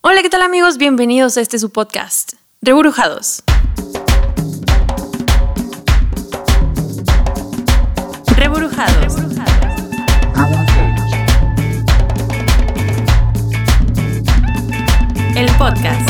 [0.00, 0.78] Hola, ¿qué tal amigos?
[0.78, 3.42] Bienvenidos a este su podcast, Reburujados.
[8.36, 9.14] Reburujados.
[15.36, 16.08] El podcast.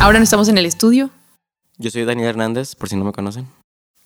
[0.00, 1.10] Ahora no estamos en el estudio.
[1.78, 3.46] Yo soy Daniel Hernández, por si no me conocen,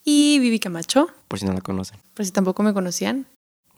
[0.05, 1.99] Y Vivi Camacho, por si no la conocen.
[2.15, 3.27] por si tampoco me conocían.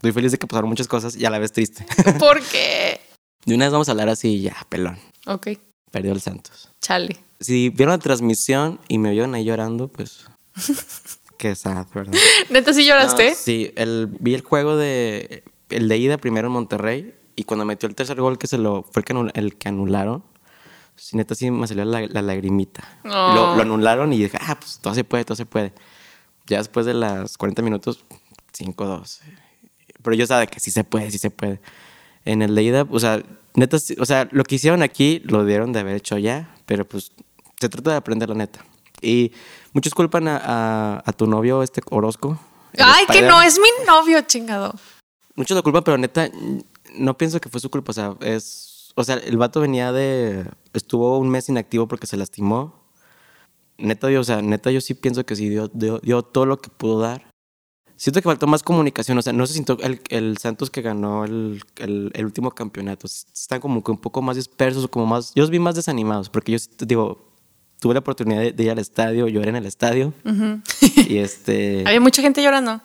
[0.02, 1.86] Estoy feliz de que pasaron muchas cosas y a la vez triste.
[2.18, 3.00] ¿Por qué?
[3.44, 4.98] De una vez vamos a hablar así, ya, pelón.
[5.26, 5.48] Ok,
[5.92, 6.70] Perdió el Santos.
[6.80, 7.18] chale.
[7.38, 10.26] Si vieron la transmisión y me vieron ahí llorando, pues.
[11.38, 12.14] Qué sad, ¿verdad?
[12.50, 13.30] ¿Neta sí lloraste?
[13.30, 15.44] No, sí, el, vi el juego de.
[15.70, 18.82] El de ida primero en Monterrey y cuando metió el tercer gol que se lo.
[18.82, 20.24] Fue el que, anul- el que anularon.
[20.96, 22.82] Sí, neta, sí me salió la, la lagrimita.
[23.04, 23.56] Y Lo, Oh.
[23.56, 25.72] lo anularon y dije, ah, pues todo se puede, todo se puede.
[26.46, 28.04] Ya después de las 40 minutos,
[28.56, 29.20] 5-2.
[30.02, 31.60] Pero yo sabía que sí se puede, sí se puede.
[32.24, 33.22] En el de ida, o sea,
[33.54, 37.12] neta, o sea, lo que hicieron aquí lo dieron de haber hecho ya, pero pues
[37.60, 38.64] se trata de aprender la neta.
[39.00, 39.32] Y
[39.72, 42.38] muchos culpan a, a- a tu novio, este Orozco.
[42.78, 44.74] Ay, que no, es mi novio, chingado.
[45.34, 46.28] Muchos lo culpan, pero neta,
[46.96, 47.90] no pienso que fue su culpa.
[47.90, 48.92] O sea, es.
[48.94, 50.46] O sea, el vato venía de.
[50.74, 52.82] Estuvo un mes inactivo porque se lastimó.
[53.78, 56.60] Neta, yo, o sea, neta, yo sí pienso que sí dio, dio, dio todo lo
[56.60, 57.26] que pudo dar.
[58.02, 59.16] Siento que faltó más comunicación.
[59.16, 63.06] O sea, no se sintió el, el Santos que ganó el, el, el último campeonato.
[63.06, 65.32] Están como que un poco más dispersos, como más.
[65.36, 67.30] Yo los vi más desanimados, porque yo digo.
[67.78, 70.12] Tuve la oportunidad de, de ir al estadio, lloré en el estadio.
[70.96, 71.84] Y este.
[71.86, 72.80] Había mucha gente llorando.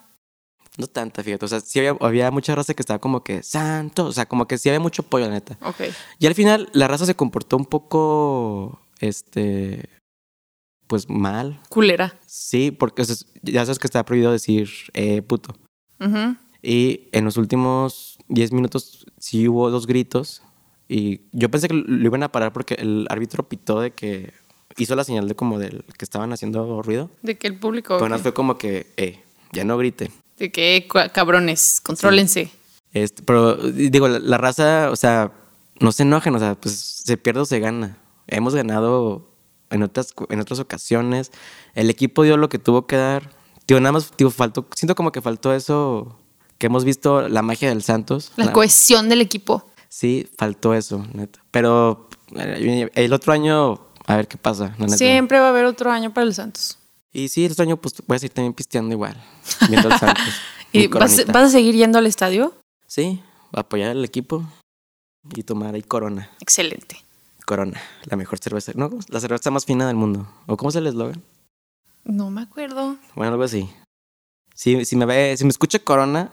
[0.77, 1.45] No tanta, fíjate.
[1.45, 4.05] O sea, sí había, había mucha raza que estaba como que santo.
[4.05, 5.57] O sea, como que sí había mucho apoyo, la neta.
[5.63, 5.81] Ok.
[6.19, 8.79] Y al final, la raza se comportó un poco.
[8.99, 9.89] Este.
[10.87, 11.59] Pues mal.
[11.69, 12.17] Culera.
[12.25, 13.03] Sí, porque
[13.43, 15.55] ya sabes que está prohibido decir eh, puto.
[15.99, 16.35] Ujú.
[16.61, 20.41] Y en los últimos 10 minutos sí hubo dos gritos.
[20.89, 24.33] Y yo pensé que lo iban a parar porque el árbitro pitó de que
[24.77, 27.09] hizo la señal de como del que estaban haciendo ruido.
[27.21, 27.97] De que el público.
[27.99, 29.21] Pero fue como que, eh,
[29.51, 30.11] ya no grite.
[30.37, 32.49] De que cua- cabrones, contrólense.
[32.93, 35.33] Este, pero digo, la, la raza, o sea,
[35.81, 36.73] no se enojen, o sea, pues
[37.03, 37.97] se pierde o se gana.
[38.27, 39.29] Hemos ganado
[39.69, 41.31] en otras, en otras ocasiones.
[41.75, 43.31] El equipo dio lo que tuvo que dar.
[43.65, 46.17] Tío, nada más, tío, faltó, siento como que faltó eso,
[46.57, 48.31] que hemos visto la magia del Santos.
[48.37, 49.69] La La- cohesión del equipo.
[49.89, 51.43] Sí, faltó eso, neta.
[51.51, 54.75] Pero eh, el otro año, a ver qué pasa.
[54.89, 56.77] Siempre va a haber otro año para el Santos.
[57.11, 59.21] Y sí, el otro año, pues voy a seguir también pisteando igual,
[59.69, 60.33] viendo al Santos.
[60.73, 62.53] ¿Y vas a seguir yendo al estadio?
[62.85, 63.21] Sí,
[63.53, 64.43] apoyar al equipo
[65.35, 66.29] y tomar ahí corona.
[66.39, 67.03] Excelente.
[67.47, 68.73] Corona, la mejor cerveza.
[68.75, 70.27] No, la cerveza más fina del mundo.
[70.47, 71.23] ¿O cómo es el eslogan?
[72.03, 72.97] No me acuerdo.
[73.15, 73.69] Bueno, algo así.
[74.53, 76.29] Si, si me ve, si me escucha Corona,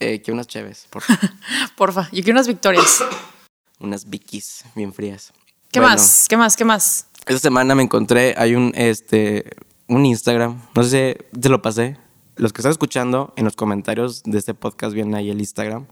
[0.00, 1.04] eh, que unas cheves, por
[1.76, 3.04] Porfa, yo quiero unas victorias.
[3.78, 5.32] unas Vickies bien frías.
[5.70, 6.26] ¿Qué Bueno, más?
[6.28, 6.56] ¿Qué más?
[6.56, 7.06] ¿Qué más?
[7.24, 9.48] Esta semana me encontré, hay un, este,
[9.86, 11.98] un Instagram, no sé si te lo pasé.
[12.34, 15.86] Los que están escuchando, en los comentarios de este podcast vienen ahí el Instagram.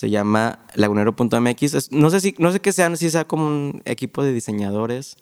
[0.00, 1.92] Se llama lagunero.mx.
[1.92, 5.18] No sé si, no sé qué sean, si sea como un equipo de diseñadores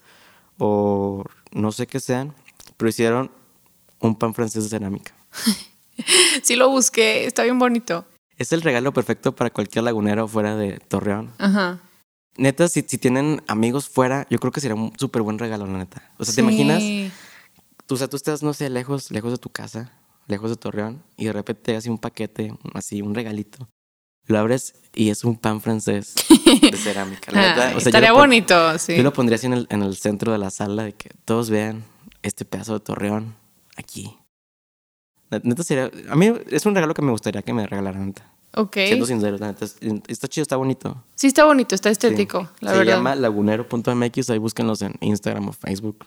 [0.56, 2.33] o no sé qué sean,
[2.77, 3.33] pero hicieron
[3.99, 5.12] un pan francés de cerámica.
[6.44, 8.05] Sí lo busqué, está bien bonito.
[8.37, 11.33] Es el regalo perfecto para cualquier lagunero fuera de Torreón.
[11.38, 11.81] Ajá.
[12.37, 15.77] Neta, si, si tienen amigos fuera, yo creo que sería un súper buen regalo, la
[15.78, 16.09] neta.
[16.19, 16.41] O sea, ¿te Sí.
[16.43, 17.12] imaginas?
[17.87, 19.91] Tú, o sea, tú estás, no sé, lejos, lejos de tu casa,
[20.28, 23.69] lejos de Torreón, y de repente te así un paquete, así, un regalito.
[24.28, 26.15] Lo abres y es un pan francés
[26.62, 27.33] de cerámica.
[27.33, 28.97] La o sea, yo estaría bonito, sí.
[28.97, 31.50] Yo lo pondría así en el, en el centro de la sala, de que todos
[31.50, 31.84] vean
[32.22, 33.34] este pedazo de Torreón
[33.77, 34.17] aquí.
[35.31, 38.33] La Neta sería, a mí es un regalo que me gustaría que me regalaran, neta.
[38.55, 38.75] Ok.
[38.77, 39.77] Siendo sincero, la neta, es-
[40.09, 41.05] está chido, está bonito.
[41.15, 41.93] Sí, está bonito, está Sí.
[41.93, 42.94] estético, la Se verdad.
[42.97, 46.06] llama lagunero.mx, ahí búsquenlos en Instagram o Facebook.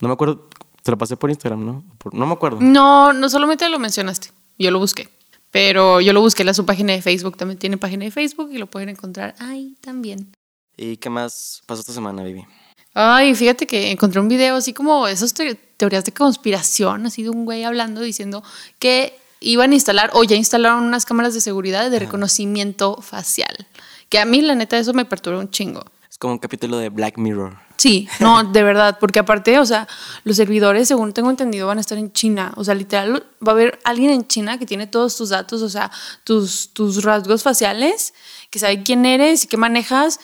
[0.00, 0.48] No me acuerdo,
[0.82, 1.84] te lo pasé por Instagram, ¿no?
[1.98, 2.58] Por- no me acuerdo.
[2.60, 4.28] No, no solamente lo mencionaste.
[4.58, 5.08] Yo lo busqué.
[5.54, 7.36] Pero yo lo busqué en su página de Facebook.
[7.36, 10.32] También tiene página de Facebook y lo pueden encontrar ahí también.
[10.76, 12.44] ¿Y qué más pasó esta semana, Vivi?
[12.92, 17.30] Ay, fíjate que encontré un video así como esas te- teorías de conspiración, así de
[17.30, 18.42] un güey hablando diciendo
[18.80, 23.68] que iban a instalar o ya instalaron unas cámaras de seguridad de reconocimiento facial.
[24.08, 25.84] Que a mí, la neta, eso me perturba un chingo.
[26.24, 27.54] Como un capítulo de Black Mirror.
[27.76, 29.86] Sí, no, de verdad, porque aparte, o sea,
[30.22, 32.54] los servidores, según tengo entendido, van a estar en China.
[32.56, 35.68] O sea, literal, va a haber alguien en China que tiene todos tus datos, o
[35.68, 35.90] sea,
[36.24, 38.14] tus, tus rasgos faciales,
[38.48, 40.18] que sabe quién eres y qué manejas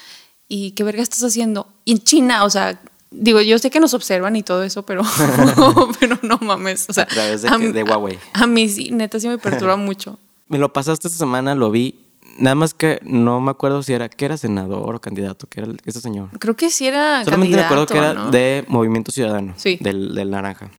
[0.49, 1.67] y qué verga estás haciendo.
[1.85, 2.81] Y en China, o sea,
[3.11, 5.03] digo, yo sé que nos observan y todo eso, pero,
[6.01, 6.87] pero no mames.
[6.89, 8.19] O sea, A través de a que- de Huawei.
[8.33, 10.19] A, a mí sí, neta, sí me perturba mucho.
[10.49, 12.07] Me lo pasaste esta semana, lo vi.
[12.41, 15.73] Nada más que no me acuerdo si era que era senador o candidato, que era
[15.85, 16.31] ese señor.
[16.39, 18.31] Creo que sí era Solamente me acuerdo que era ¿no?
[18.31, 19.55] de Movimiento Ciudadano.
[19.57, 19.79] Sí.
[19.81, 20.71] Del, del naranja.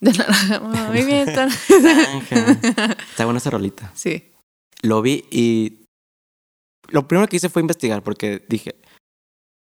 [0.00, 0.60] De naranja.
[0.60, 1.40] Movimiento.
[1.82, 2.96] Naranja.
[3.10, 3.90] Está buena esa rolita.
[3.94, 4.30] sí.
[4.82, 5.86] Lo vi y
[6.88, 8.74] lo primero que hice fue investigar porque dije,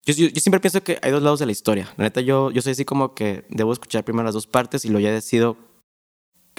[0.05, 1.93] yo, yo, yo siempre pienso que hay dos lados de la historia.
[1.95, 4.89] La neta, yo, yo soy así como que debo escuchar primero las dos partes y
[4.89, 5.55] lo ya decido,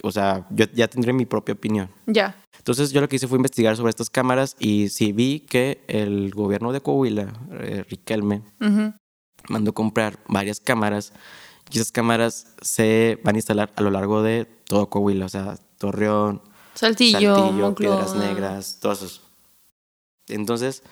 [0.02, 1.88] o sea, yo ya tendré mi propia opinión.
[2.06, 2.36] Ya.
[2.58, 6.30] Entonces yo lo que hice fue investigar sobre estas cámaras y sí vi que el
[6.30, 8.94] gobierno de Coahuila, eh, Riquelme, Ujú.
[9.48, 11.12] mandó comprar varias cámaras
[11.70, 15.56] y esas cámaras se van a instalar a lo largo de todo Coahuila, o sea,
[15.78, 16.42] Torreón,
[16.74, 17.74] Saltillo, Saltillo.
[17.74, 19.22] Piedras Negras, todos esos.
[20.28, 20.82] Entonces,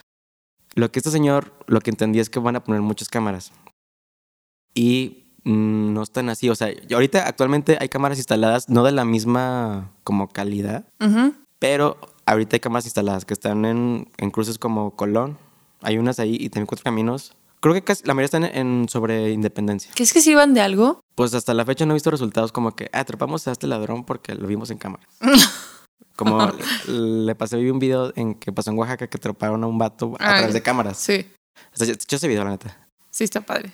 [0.75, 3.53] lo que este señor, lo que entendí es que van a poner muchas cámaras.
[4.75, 9.91] Y no están así, o sea, ahorita actualmente hay cámaras instaladas, no de la misma
[10.05, 10.85] como calidad,
[11.59, 15.39] pero ahorita hay cámaras instaladas que están en, en cruces como Colón.
[15.83, 17.35] Hay unas ahí y también cuatro caminos.
[17.61, 19.91] Creo que casi la mayoría están en, sobre Independencia.
[19.95, 21.01] ¿Crees que sirvan de algo?
[21.15, 24.05] Pues hasta la fecha no he visto resultados como que "Ah, atrapamos a este ladrón
[24.05, 25.03] porque lo vimos en cámara.
[26.17, 26.39] Como
[26.89, 29.79] le, le pasé, vi un video en que pasó en Oaxaca que atraparon a un
[29.79, 30.99] vato a Ay, través de cámaras.
[30.99, 31.27] Sí.
[31.75, 32.87] O sea, yo yo ese video, la neta.
[33.11, 33.73] Sí, está padre.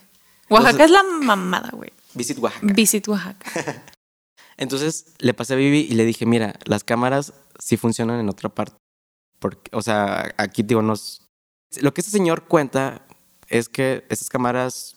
[0.49, 1.91] Oaxaca es la mamada, güey.
[2.13, 2.73] Visit Oaxaca.
[2.73, 3.83] Visit Oaxaca.
[4.57, 8.49] Entonces le pasé a Vivi y le dije, mira, las cámaras sí funcionan en otra
[8.49, 8.75] parte.
[9.39, 11.21] Porque, o sea, aquí digo, nos...
[11.81, 13.05] Lo que este señor cuenta
[13.47, 14.95] es que estas cámaras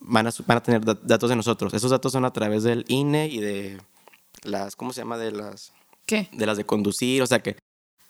[0.00, 1.74] van a, su- van a tener dat- datos de nosotros.
[1.74, 3.78] Esos datos son a través del INE y de
[4.42, 5.18] las, ¿cómo se llama?
[5.18, 5.72] De las,
[6.06, 6.30] ¿Qué?
[6.32, 7.20] de las de conducir.
[7.20, 7.56] O sea, que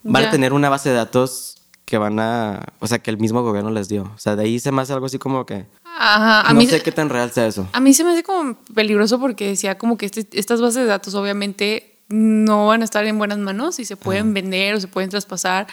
[0.05, 0.29] van Ya.
[0.29, 3.71] a tener una base de datos que van a, o sea, que el mismo gobierno
[3.71, 4.03] les dio.
[4.15, 5.67] O sea, de ahí se me hace algo así como que,
[6.01, 6.43] Ajá.
[6.49, 7.69] A no mí, sé qué tan real sea eso.
[7.73, 10.87] a mí se me hace como peligroso porque decía como que este- estas bases de
[10.87, 14.89] datos obviamente no van a estar en buenas manos y se pueden vender o se
[14.89, 15.67] pueden traspasar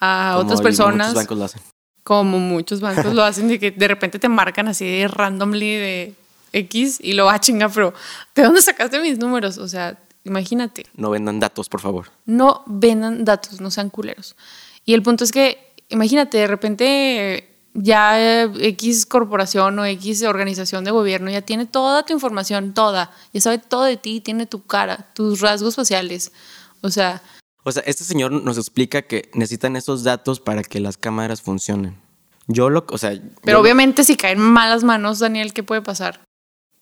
[0.00, 1.08] a Como otras personas.
[1.08, 1.62] Muchos bancos lo hacen.
[2.04, 6.14] Como muchos bancos lo hacen, de que de repente te marcan así de randomly de
[6.52, 7.92] X y lo va a chingar, pero
[8.34, 9.58] ¿de dónde sacaste mis números?
[9.58, 10.86] O sea, imagínate.
[10.96, 12.06] No vendan datos, por favor.
[12.26, 14.34] no vendan datos, no sean culeros.
[14.84, 15.58] Y el punto es que,
[15.90, 22.04] imagínate, de repente ya eh, X corporación o X organización de gobierno ya tiene toda
[22.04, 26.32] tu información, toda, ya sabe todo de ti, tiene tu cara, tus rasgos faciales.
[26.80, 27.22] O sea,
[27.64, 31.96] O sea, este señor nos explica que necesitan esos datos para que las cámaras funcionen.
[32.48, 33.12] Yo lo, o sea,
[33.44, 36.20] pero obviamente si caen en malas manos, Daniel, ¿qué puede pasar?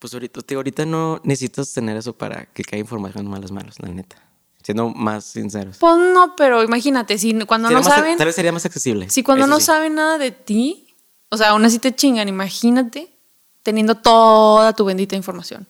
[0.00, 3.76] pues ahorita, te ahorita no necesitas tener eso para que caiga información en malas manos,
[3.81, 4.16] la neta.
[4.62, 5.78] Siendo más sinceros.
[5.78, 9.08] Pues no, pero imagínate, si cuando Sería no más- saben, tal vez sería más accesible.
[9.10, 9.66] si cuando no sí.
[9.66, 10.94] saben nada de ti,
[11.30, 13.16] o sea, aún así te chingan, imagínate
[13.62, 15.66] teniendo toda tu bendita información.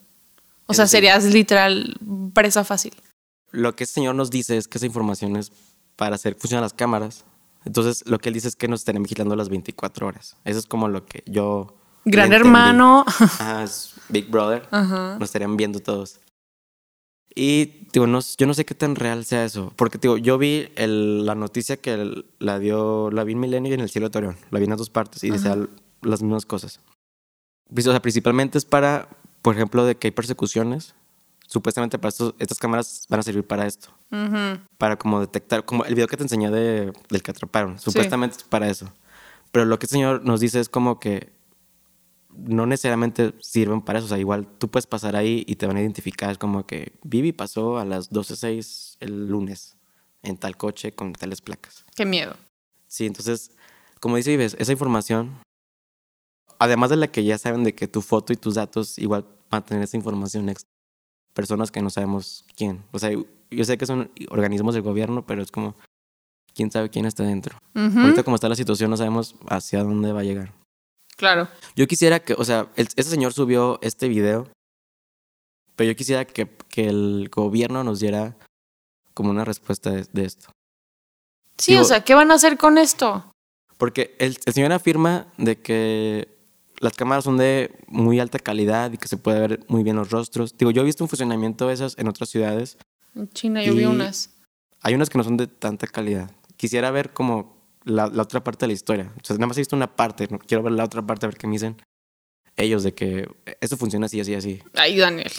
[0.66, 1.96] O sea, serías literal
[2.32, 2.94] presa fácil.
[3.50, 5.50] Lo que este señor nos dice es que esa información es
[5.96, 7.24] para hacer funcionar las cámaras.
[7.64, 10.36] Entonces, lo que él dice es que nos estarían vigilando las 24 horas.
[10.44, 11.74] Eso es como lo que yo.
[12.04, 13.04] Gran hermano.
[13.64, 14.66] Es Big Brother.
[14.70, 15.16] Ajá.
[15.18, 16.20] Nos estarían viendo todos.
[17.34, 19.72] Y digo, no, yo no sé qué tan real sea eso.
[19.76, 23.70] Porque digo, yo vi el- la noticia que el- la dio, la vi en Milenio
[23.70, 24.36] y en el Cielo de Torreón.
[24.50, 25.56] La vi en las dos partes y decía
[26.02, 26.80] las mismas cosas.
[27.72, 29.08] Pues, O sea, principalmente es para,
[29.42, 30.94] por ejemplo, de que hay persecuciones.
[31.46, 33.88] Supuestamente para estas cámaras van a servir para esto.
[34.12, 34.60] Ujú.
[34.78, 37.78] Para como detectar, como el video que te enseñé de, del que atraparon.
[37.78, 38.92] Supuestamente es para eso.
[39.52, 41.32] Pero lo que el señor nos dice es como que
[42.36, 44.06] no necesariamente sirven para eso.
[44.06, 46.30] O sea, igual tú puedes pasar ahí y te van a identificar.
[46.30, 49.76] Es como que Vivi pasó a las 12.06 el lunes
[50.22, 51.84] en tal coche con tales placas.
[51.96, 52.34] Qué miedo.
[52.86, 53.52] Sí, entonces,
[54.00, 55.38] como dice Vives, esa información,
[56.58, 59.62] además de la que ya saben de que tu foto y tus datos igual van
[59.62, 60.68] a tener esa información extra.
[61.34, 62.82] Personas que no sabemos quién.
[62.92, 65.76] O sea, yo sé que son organismos del gobierno, pero es como,
[66.54, 67.56] quién sabe quién está dentro.
[67.74, 68.00] Ujú.
[68.00, 70.59] Ahorita como está la situación, no sabemos hacia dónde va a llegar.
[71.20, 71.48] Claro.
[71.76, 74.48] Yo quisiera que, o sea, el- ese señor subió este video,
[75.76, 78.36] pero yo quisiera que, que el gobierno nos diera
[79.12, 80.48] como una respuesta de, de esto.
[81.58, 83.30] Sí, Digo- o sea, ¿qué van a hacer con esto?
[83.76, 86.28] Porque el, el señor afirma de que
[86.78, 90.10] las cámaras son de muy alta calidad y que se puede ver muy bien los
[90.10, 90.56] rostros.
[90.56, 92.78] Digo, yo he visto un funcionamiento de esas en otras ciudades.
[93.14, 94.30] En China yo vi unas.
[94.80, 96.30] Hay unas que no son de tanta calidad.
[96.56, 99.12] Quisiera ver como la, la otra parte de la historia.
[99.16, 100.28] O sea, nada más he visto una parte.
[100.30, 100.38] ¿no?
[100.38, 101.76] Quiero ver la otra parte, a ver qué me dicen
[102.56, 103.28] ellos de que
[103.60, 104.62] esto funciona así, así, así.
[104.74, 105.32] Ay, Daniel.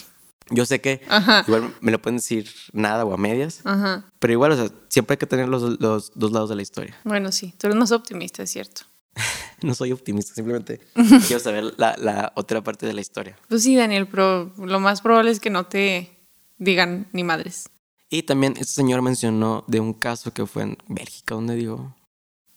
[0.50, 1.44] Yo sé que Ajá.
[1.48, 4.12] igual me lo pueden decir nada o a medias, Ajá.
[4.20, 6.98] pero igual, o sea, siempre hay que tener los, los dos lados de la historia.
[7.04, 8.82] Bueno, sí, tú eres más optimista, es cierto.
[9.62, 10.82] No soy optimista, simplemente
[11.28, 13.38] quiero saber la, la otra parte de la historia.
[13.48, 16.18] Pues sí, Daniel, pero lo más probable es que no te
[16.58, 17.70] digan ni madres.
[18.10, 21.96] Y también este señor mencionó de un caso que fue en Bélgica, donde digo,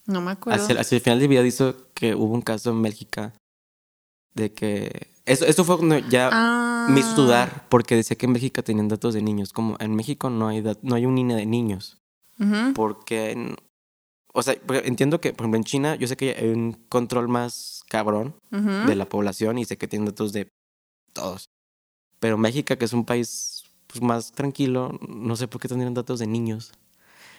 [0.06, 0.62] No me acuerdo.
[0.62, 3.32] Hacia, hacia el final del video dice que hubo un caso en Bélgica
[4.34, 5.12] de que...
[5.24, 6.86] Eso, eso fue cuando ya Ah.
[6.90, 9.52] me hizo dudar porque decía que en Bélgica tenían datos de niños.
[9.52, 11.98] Como en México no hay, dat- no hay un INE de niños.
[12.38, 12.74] Ujú.
[12.74, 13.30] Porque...
[13.30, 13.56] en-
[14.36, 17.84] o sea, entiendo que, por ejemplo, en China yo sé que hay un control más
[17.88, 20.48] cabrón de la población y sé que tienen datos de
[21.12, 21.46] todos.
[22.18, 26.18] Pero México, que es un país pues, más tranquilo, no sé por qué tendrían datos
[26.18, 26.72] de niños.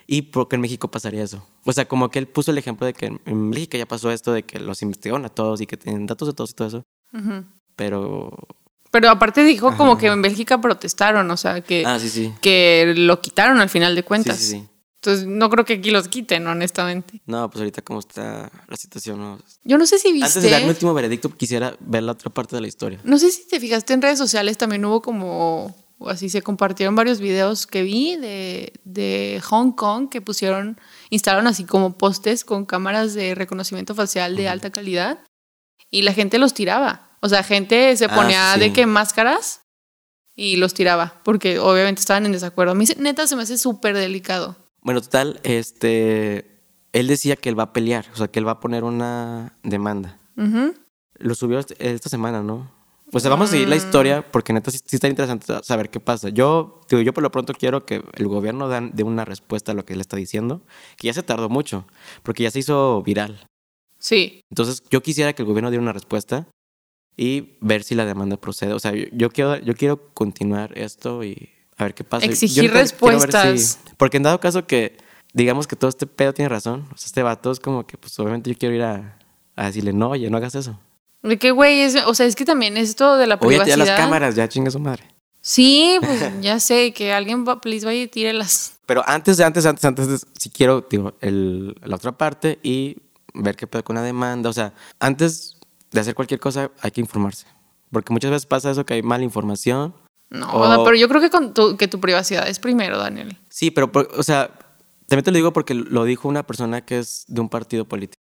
[0.08, 1.46] Y porque en México pasaría eso.
[1.64, 4.32] O sea, como que él puso el ejemplo de que en, México ya pasó esto
[4.34, 6.84] de que los investigaron a todos y que tienen datos de todos y todo eso.
[7.76, 8.32] Pero.
[8.92, 12.34] Pero aparte dijo como que en Bélgica protestaron, o sea, que, Ah, sí, sí.
[12.42, 14.38] que lo quitaron al final de cuentas.
[14.38, 14.68] sí, sí.
[15.06, 17.22] Entonces no creo que aquí los quiten, honestamente.
[17.28, 19.20] No, pues ahorita cómo está la situación.
[19.20, 19.40] ¿no?
[19.64, 22.32] Yo no sé si Antes de dar mi viste, último veredicto, quisiera ver la otra
[22.32, 23.00] parte de la historia.
[23.04, 26.96] no sé si te fijaste en redes sociales, también hubo como, o así se compartieron
[26.96, 32.66] varios videos que vi de, de Hong Kong que pusieron, instalaron así como postes con
[32.66, 35.20] cámaras de reconocimiento facial de alta calidad
[35.90, 37.18] y la gente los tiraba.
[37.22, 38.60] O sea, gente se Ah, ponía sí.
[38.60, 39.62] de que máscaras
[40.36, 42.74] y los tiraba porque obviamente estaban en desacuerdo.
[42.74, 44.58] A mí se- neta se me hace súper delicado.
[44.82, 46.52] Bueno, total, este.
[46.92, 49.58] Él decía que él va a pelear, o sea, que él va a poner una
[49.64, 50.20] demanda.
[51.18, 52.72] Lo subió est- esta semana, ¿no?
[53.14, 56.00] O sea, vamos a seguir la historia porque neta sí, sí está interesante saber qué
[56.00, 56.30] pasa.
[56.30, 59.76] Yo, digo, yo por lo pronto quiero que el gobierno dan- dé una respuesta a
[59.76, 60.62] lo que él está diciendo,
[60.98, 61.86] que ya se tardó mucho,
[62.24, 63.48] porque ya se hizo viral.
[64.00, 66.48] Sí, Entonces, yo quisiera que el gobierno diera una respuesta
[67.18, 68.74] y ver si la demanda procede.
[68.74, 72.26] O sea, yo, yo quiero, yo quiero continuar esto y a ver qué pasa.
[72.26, 73.80] Exigir si- respuestas.
[73.98, 74.98] porque en dado caso que
[75.34, 78.18] digamos que todo este pedo tiene razón, o sea, este vato es como que, pues
[78.20, 79.18] obviamente yo quiero ir a,
[79.56, 80.80] a decirle, no, oye, no hagas eso.
[81.28, 83.78] De que güey, es- o sea, es que también esto de la Oye, ya privacidad.
[83.88, 85.04] las cámaras, ya chingue su madre.
[85.42, 88.78] Sí, pues ya sé, que alguien va, please vaya y tire las.
[88.86, 92.98] Pero antes antes, antes, antes, si quiero, digo, el, la otra parte y
[93.34, 94.50] ver qué pedo con la demanda.
[94.50, 95.58] O sea, antes
[95.92, 97.46] de hacer cualquier cosa hay que informarse.
[97.92, 99.94] Porque muchas veces pasa eso que hay mala información.
[100.30, 103.38] No, O- pero yo creo que con tu, que tu privacidad es primero, Daniel.
[103.50, 104.50] Sí, pero, o sea,
[105.08, 108.20] también te lo digo porque lo dijo una persona que es de un partido político.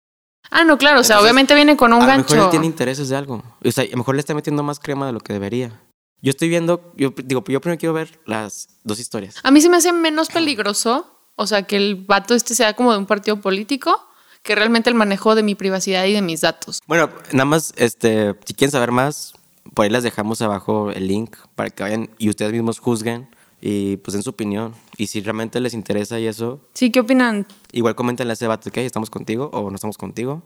[0.51, 2.33] Ah, no, claro, o sea, obviamente viene con un a lo gancho.
[2.33, 3.43] mejor él tiene intereses de algo.
[3.63, 5.81] O sea, a lo mejor le está metiendo más crema de lo que debería.
[6.21, 9.35] Yo estoy viendo, yo digo, yo primero quiero ver las dos historias.
[9.43, 12.91] A mí se me hace menos peligroso, o sea, que el vato este sea como
[12.91, 14.07] de un partido político,
[14.41, 16.79] que realmente el manejo de mi privacidad y de mis datos.
[16.87, 19.33] Bueno, nada más, este, si quieren saber más,
[19.73, 23.29] por ahí les dejamos abajo el link para que vayan y ustedes mismos juzguen
[23.61, 24.73] y pues den su opinión.
[24.97, 27.45] Y si realmente les interesa y eso, Sí, ¿qué opinan?
[27.71, 30.43] igual coméntenle a ese vato que estamos contigo o no estamos contigo.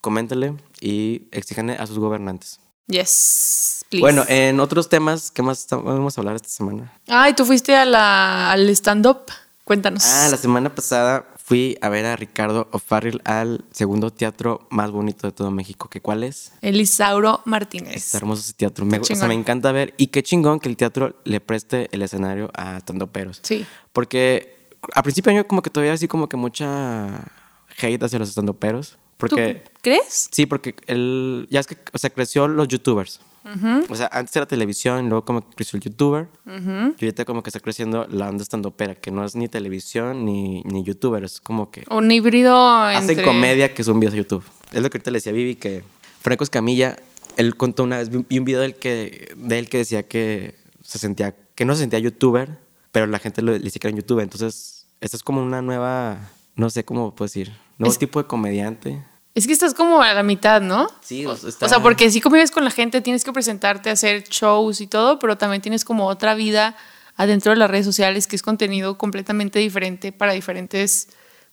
[0.00, 2.60] Coméntenle y exijanle a sus gobernantes.
[2.88, 4.00] Yes, please.
[4.02, 6.92] Bueno, en otros temas, ¿qué más vamos a hablar esta semana?
[7.08, 9.22] Ay, tú fuiste a la, al stand-up.
[9.64, 10.04] Cuéntanos.
[10.04, 15.28] Ah, la semana pasada fui a ver a Ricardo O'Farrill al segundo teatro más bonito
[15.28, 15.88] de todo México.
[15.88, 16.50] ¿Que cuál es?
[16.60, 17.94] Elisauro Martínez.
[17.94, 18.84] Es hermoso ese teatro.
[18.84, 19.94] Me, o sea, me encanta ver.
[19.96, 23.38] Y qué chingón que el teatro le preste el escenario a tandoperos.
[23.44, 23.64] Sí.
[23.92, 27.30] Porque al principio yo como que todavía así como que mucha
[27.80, 28.90] hate hacia los estandoperos.
[28.90, 28.98] ¿Tú
[29.28, 29.62] Porque...
[29.82, 30.28] crees?
[30.32, 31.46] Sí, porque él...
[31.48, 33.20] Ya es que, o sea, creció los youtubers.
[33.88, 36.28] O sea, antes era televisión, luego como que creció el youtuber.
[36.46, 40.62] Y ahorita como que está creciendo la onda estandopera, que no es ni televisión ni,
[40.64, 41.84] ni youtuber, es como que...
[41.90, 43.14] Un híbrido entre...
[43.14, 44.44] Hacen comedia que son videos a YouTube.
[44.72, 45.84] Es lo que ahorita le decía a Vivi, que
[46.20, 46.96] Franco Escamilla,
[47.36, 50.98] él contó una vez, vi un video del que, de él que decía que se
[50.98, 52.58] sentía, que no se sentía youtuber,
[52.90, 54.24] pero la gente lo, le decía que era youtuber.
[54.24, 58.26] Entonces, esta es como una nueva, no sé cómo puedo decir, nuevo Es- tipo de
[58.26, 59.04] comediante.
[59.36, 60.88] Es que estás como a la mitad, ¿no?
[61.02, 63.32] Sí, o, o sea, está- o sea, porque sí convives con la gente, tienes que
[63.32, 66.74] presentarte, hacer shows y todo, pero también tienes como otra vida
[67.16, 71.08] adentro de las redes sociales que es contenido completamente diferente para diferentes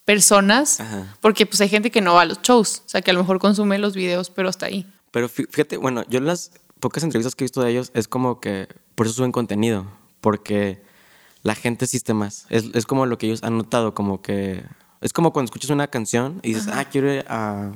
[0.05, 1.15] personas, Ajá.
[1.21, 3.19] porque pues hay gente que no va a los shows, o sea, que a lo
[3.21, 4.85] mejor consume los videos, pero hasta ahí.
[5.11, 8.07] Pero fí- fíjate, bueno, yo en las pocas entrevistas que he visto de ellos es
[8.07, 9.85] como que por eso suben contenido,
[10.21, 10.81] porque
[11.41, 12.45] la gente existe más.
[12.49, 14.63] Es, es como lo que ellos han notado, como que
[15.03, 17.72] es como cuando escuchas una canción y dices, ah, quiero ir a,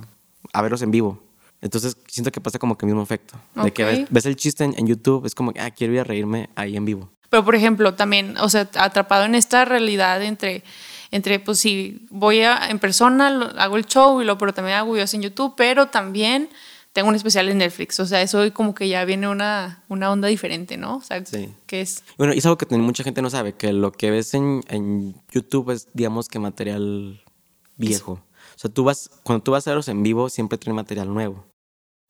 [0.54, 1.22] a verlos en vivo.
[1.62, 3.38] Entonces siento que pasa como que el mismo efecto.
[3.56, 6.00] De que ves, ves el chiste en, en YouTube, es como que, ah, quiero ir
[6.00, 7.10] a reírme ahí en vivo.
[7.30, 10.64] Pero, por ejemplo, también, o sea, atrapado en esta realidad entre,
[11.12, 14.78] entre pues si voy a, en persona, lo- hago el show y lo, pero también
[14.78, 16.50] hago videos en YouTube, pero también
[16.98, 18.00] tengo un especial en Netflix.
[18.00, 20.96] O sea, eso como que ya viene una, una onda diferente, ¿no?
[20.98, 21.54] O sea, Sí.
[21.68, 22.04] que es...
[22.18, 25.14] Bueno, y es algo que mucha gente no sabe, que lo que ves en, en
[25.32, 27.22] YouTube es, digamos, que material
[27.76, 28.14] viejo.
[28.14, 31.46] O sea, tú vas, cuando tú vas a verlos en vivo, siempre tiene material nuevo.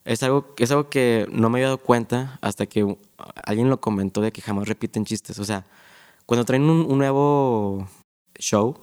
[0.05, 2.95] Es algo, es algo que no me había dado cuenta hasta que
[3.43, 5.37] alguien lo comentó de que jamás repiten chistes.
[5.37, 5.65] O sea,
[6.25, 7.89] cuando traen un, un nuevo
[8.39, 8.77] show,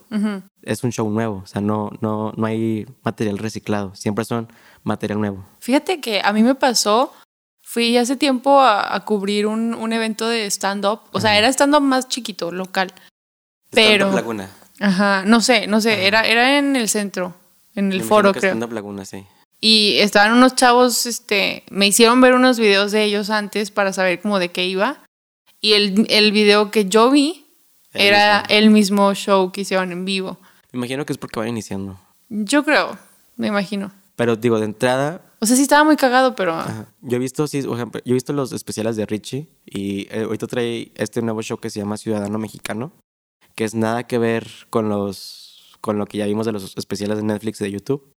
[0.64, 1.40] es un show nuevo.
[1.44, 3.94] O sea, no, no, no hay material reciclado.
[3.94, 4.48] Siempre son
[4.84, 5.44] material nuevo.
[5.58, 7.12] Fíjate que a mí me pasó,
[7.62, 11.00] fui hace tiempo a, a cubrir un, un evento de stand-up.
[11.12, 12.92] O sea, era stand-up más chiquito, local.
[13.70, 14.12] Pero...
[14.12, 14.48] Laguna.
[14.80, 17.34] Ajá, no sé, no sé, era, era en el centro,
[17.74, 18.52] en el Me foro, que creo.
[18.52, 19.24] Stand-up Laguna, sí.
[19.60, 24.20] Y estaban unos chavos, este, me hicieron ver unos videos de ellos antes para saber
[24.20, 24.98] como de qué iba.
[25.60, 27.46] Y el, el video que yo vi
[27.92, 28.54] El era mismo.
[28.56, 30.38] el mismo show que hicieron en vivo.
[30.72, 31.98] Me imagino que es porque van iniciando.
[32.28, 32.98] Yo creo,
[33.36, 33.92] me imagino.
[34.16, 36.54] Pero digo, de entrada, O sea, sí estaba muy cagado, pero...
[36.54, 36.94] Ajá.
[37.02, 40.22] Yo he visto, sí, por ejemplo, yo he visto los especiales de Richie y eh,
[40.24, 42.92] ahorita trae este nuevo show que se llama Ciudadano Mexicano,
[43.54, 47.18] que es nada que ver con los con lo que ya vimos de los especiales
[47.18, 48.10] de Netflix y de YouTube.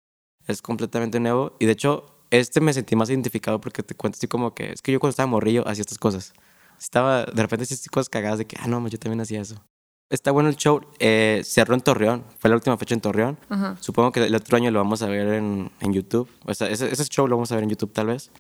[0.46, 4.28] Es completamente nuevo y de hecho este me sentí más identificado porque te cuento así
[4.28, 6.34] como que es que yo cuando estaba morrillo hacía estas cosas.
[6.78, 9.64] Estaba de repente hacía cosas cagadas de que ah no, yo también hacía eso.
[10.14, 13.37] Está bueno el show, eh, cerró en Torreón, fue la última fecha en Torreón.
[13.49, 13.76] Ajá.
[13.80, 16.28] Supongo que el otro año lo vamos a ver en, en YouTube.
[16.47, 18.30] O sea, ese, ese show lo vamos a ver en YouTube tal vez.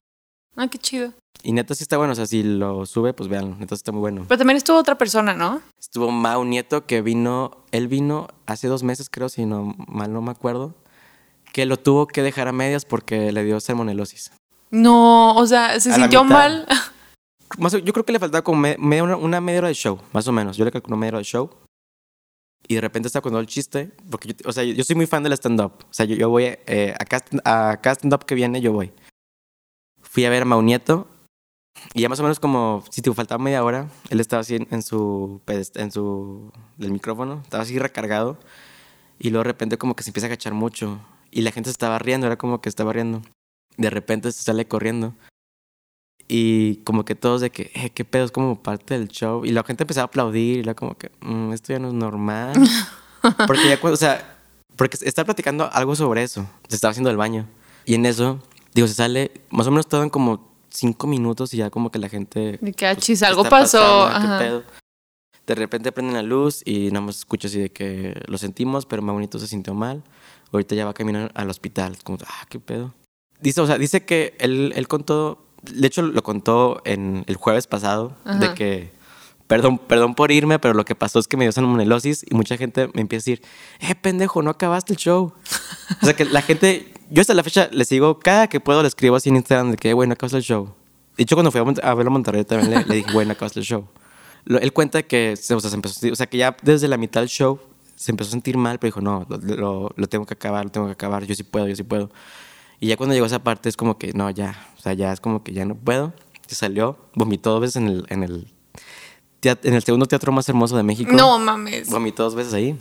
[0.56, 1.12] Ah, qué chido.
[1.42, 3.90] Y neta sí está bueno, o sea, si lo sube, pues vean, neta sí está
[3.92, 4.24] muy bueno.
[4.28, 5.60] Pero también estuvo otra persona, ¿no?
[5.80, 10.22] Estuvo Mau Nieto que vino, él vino hace dos meses creo, si no mal no
[10.22, 10.74] me acuerdo,
[11.52, 14.30] que lo tuvo que dejar a medias porque le dio salmonelosis.
[14.70, 16.66] No, o sea, se A sintió mal.
[17.58, 19.98] Más yo creo que le faltaba como me- media- una, una media hora de show,
[20.12, 20.56] más o menos.
[20.56, 21.50] Yo le calculo media hora de show.
[22.66, 25.22] Y de repente estaba contando el chiste, porque yo, o sea, yo, soy muy fan
[25.22, 25.72] del stand-up.
[25.90, 28.92] O sea, yo, yo voy eh, a, cada, a cada stand-up que viene, yo voy.
[30.00, 31.08] Fui a ver a Mau Nieto
[31.92, 34.68] y ya más o menos como, si te faltaba media hora, él estaba así en,
[34.70, 38.38] en su en su, del micrófono, estaba así recargado
[39.18, 41.98] y luego de repente como que se empieza a agachar mucho y la gente estaba
[41.98, 43.22] riendo, era como que estaba riendo.
[43.76, 45.14] De repente se sale corriendo
[46.28, 49.44] y como que todos de que, eh, qué pedo, es como parte del show.
[49.44, 51.94] Y la gente empezaba a aplaudir y era como que, "Mm, esto ya no es
[51.94, 52.52] normal.
[53.46, 54.36] porque ya cuando, o sea,
[54.76, 56.46] porque está platicando algo sobre eso.
[56.68, 57.46] Se estaba haciendo el baño.
[57.84, 58.40] Y en eso,
[58.74, 61.98] digo, se sale, más o menos todo en como cinco minutos y ya como que
[61.98, 62.58] la gente...
[62.60, 64.38] De que, pues, chis, ¿qué algo pasó, pasando?
[64.38, 64.62] ¿Qué pedo?
[65.46, 69.02] De repente prenden la luz y nada más escucho así de que lo sentimos, pero
[69.02, 70.02] más bonito se sintió mal.
[70.52, 71.96] Ahorita ya va a caminar al hospital.
[72.02, 72.94] Como, ah, qué pedo.
[73.40, 77.66] Dice, o sea, dice que él, él contó, de hecho lo contó en el jueves
[77.66, 78.54] pasado, de Ajá.
[78.54, 78.92] que,
[79.46, 82.56] perdón, perdón por irme, pero lo que pasó es que me dio salmonelosis y mucha
[82.56, 83.42] gente me empieza a decir,
[83.80, 85.32] eh, pendejo, no acabaste el show.
[86.02, 88.88] o sea, que la gente, yo hasta la fecha le sigo, cada que puedo le
[88.88, 90.74] escribo así en Instagram de que, bueno, acabaste el show.
[91.16, 93.32] De hecho, cuando fui a, Mont- a verlo a Monterrey también le, le dije, bueno,
[93.32, 93.86] acabaste el show.
[94.44, 97.20] Lo- él cuenta que o sea, se empezó, o sea, que ya desde la mitad
[97.20, 97.60] del show
[97.94, 100.70] se empezó a sentir mal, pero dijo, no, lo, lo- lo tengo que acabar, lo
[100.72, 102.10] tengo que acabar, yo sí puedo, yo sí puedo.
[102.84, 105.10] Y ya cuando llegó a esa parte es como que, no, ya, o sea, ya
[105.10, 106.12] es como que ya no puedo.
[106.46, 108.52] Se salió, vomitó dos veces en el, en el,
[109.42, 111.10] en el segundo teatro más hermoso de México.
[111.10, 111.88] No mames.
[111.88, 112.78] Vomitó dos veces ahí.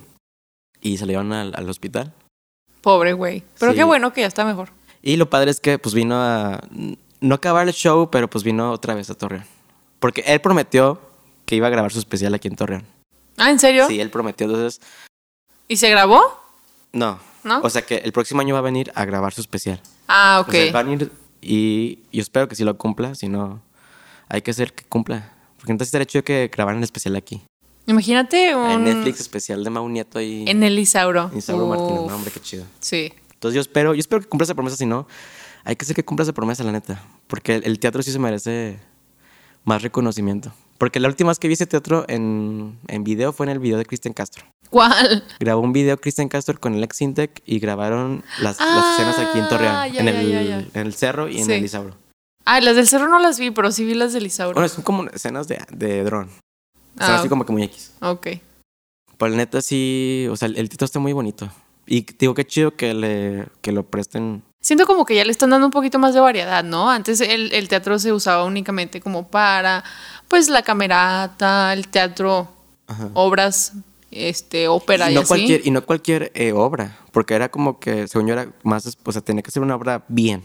[0.82, 2.12] Y salieron al, al hospital.
[2.82, 3.44] Pobre güey.
[3.58, 3.78] Pero Sí.
[3.78, 4.68] qué bueno que ya está mejor.
[5.00, 6.60] Y lo padre es que pues vino a
[7.22, 9.46] no acabar el show, pero pues vino otra vez a Torreón.
[10.00, 11.00] Porque él prometió
[11.46, 12.84] que iba a grabar su especial aquí en Torreón.
[13.38, 13.86] Ah, ¿en serio?
[13.88, 14.44] Sí, él prometió.
[14.44, 14.82] Entonces,
[15.66, 16.20] ¿Y se grabó?
[16.92, 17.18] no.
[17.44, 17.60] ¿No?
[17.60, 19.80] O sea que el próximo año va a venir a grabar su especial.
[20.08, 20.74] Ah, O sea, ok.
[20.74, 23.14] va a venir y yo espero que sí lo cumpla.
[23.14, 23.62] Si no,
[24.28, 25.32] hay que hacer que cumpla.
[25.58, 27.42] Porque entonces estaría chido que grabaran el especial aquí.
[27.86, 28.70] Imagínate un...
[28.70, 31.30] En Netflix especial de Mau Nieto y En el Isauro.
[31.36, 32.00] Isauro Martínez.
[32.08, 32.64] No, hombre, qué chido.
[32.80, 33.12] Sí.
[33.34, 35.06] Entonces yo espero, yo espero que cumpla esa promesa, si no,
[35.64, 37.02] hay que hacer que cumpla esa promesa, la neta.
[37.26, 38.78] Porque el, el teatro sí se merece
[39.64, 40.50] más reconocimiento.
[40.78, 43.78] Porque la última vez que vi ese teatro en, en video fue en el video
[43.78, 44.44] de Cristian Castro.
[44.70, 45.24] ¿Cuál?
[45.38, 49.18] Grabó un video Cristian Castro con el ex Sintec y grabaron las, las Ah, escenas
[49.18, 50.58] aquí en Torreón, ya, en, el, ya, ya.
[50.74, 51.94] en el cerro y en el Isauro.
[52.44, 54.54] Ah, las del cerro no las vi, pero sí vi las del Isauro.
[54.54, 56.28] Bueno, son como escenas de, de dron.
[56.28, 56.40] Son
[56.98, 57.92] Ah, así como que muy X.
[58.00, 58.26] Ok.
[59.16, 61.48] Pero la neta sí, o sea, el, el título está muy bonito.
[61.86, 65.50] Y digo, qué chido que, le, que lo presten Siento como que ya le están
[65.50, 66.88] dando un poquito más de variedad, ¿no?
[66.90, 69.84] Antes el, el teatro se usaba únicamente como para,
[70.26, 72.48] pues, la camerata, el teatro,
[72.86, 73.10] Ajá.
[73.12, 73.72] obras,
[74.10, 75.28] este, ópera y, y no así.
[75.28, 79.12] cualquier y no cualquier eh, obra porque era como que según yo era más o
[79.12, 80.42] sea tenía que ser una obra bien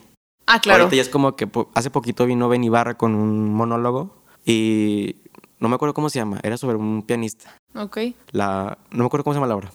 [0.47, 0.81] Ah, claro.
[0.83, 5.17] ahorita ya es como que po- hace poquito vino Ben Ibarra con un monólogo y
[5.59, 7.99] no me acuerdo cómo se llama era sobre un pianista Ok.
[8.31, 9.71] la no me acuerdo cómo se llama la obra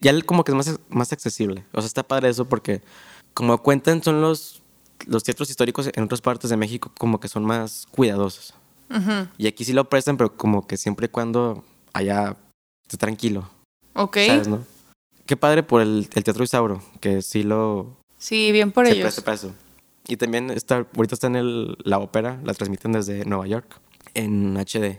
[0.00, 2.80] ya como que es más más accesible o sea está padre eso porque
[3.34, 4.62] como cuentan son los
[5.06, 8.54] los teatros históricos en otras partes de México como que son más cuidadosos
[9.38, 12.36] y aquí sí lo prestan pero como que siempre y cuando haya
[12.84, 13.50] esté tranquilo
[13.94, 14.16] Ok.
[14.26, 14.64] ¿Sabes, no?
[15.26, 17.96] Qué padre por el, el Teatro Isauro, que sí lo...
[18.18, 19.02] Sí, bien por se ellos.
[19.04, 19.52] presta para eso.
[20.06, 23.80] Y también está, ahorita está en el, la ópera, la transmiten desde Nueva York,
[24.12, 24.98] en HD.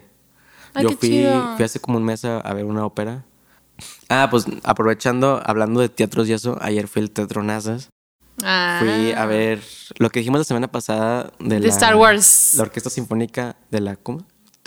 [0.74, 3.26] Ay, Yo fui hace como un mes a, a ver una ópera
[4.08, 7.90] Ah, pues aprovechando, hablando de teatros y eso, ayer fui al Teatro Nazas.
[8.44, 8.78] Ah.
[8.82, 9.62] Fui a ver
[9.98, 12.54] lo que dijimos la semana pasada de, De la, Star Wars.
[12.56, 13.96] La Orquesta Sinfónica de la...
[13.96, 14.26] ¿Cómo?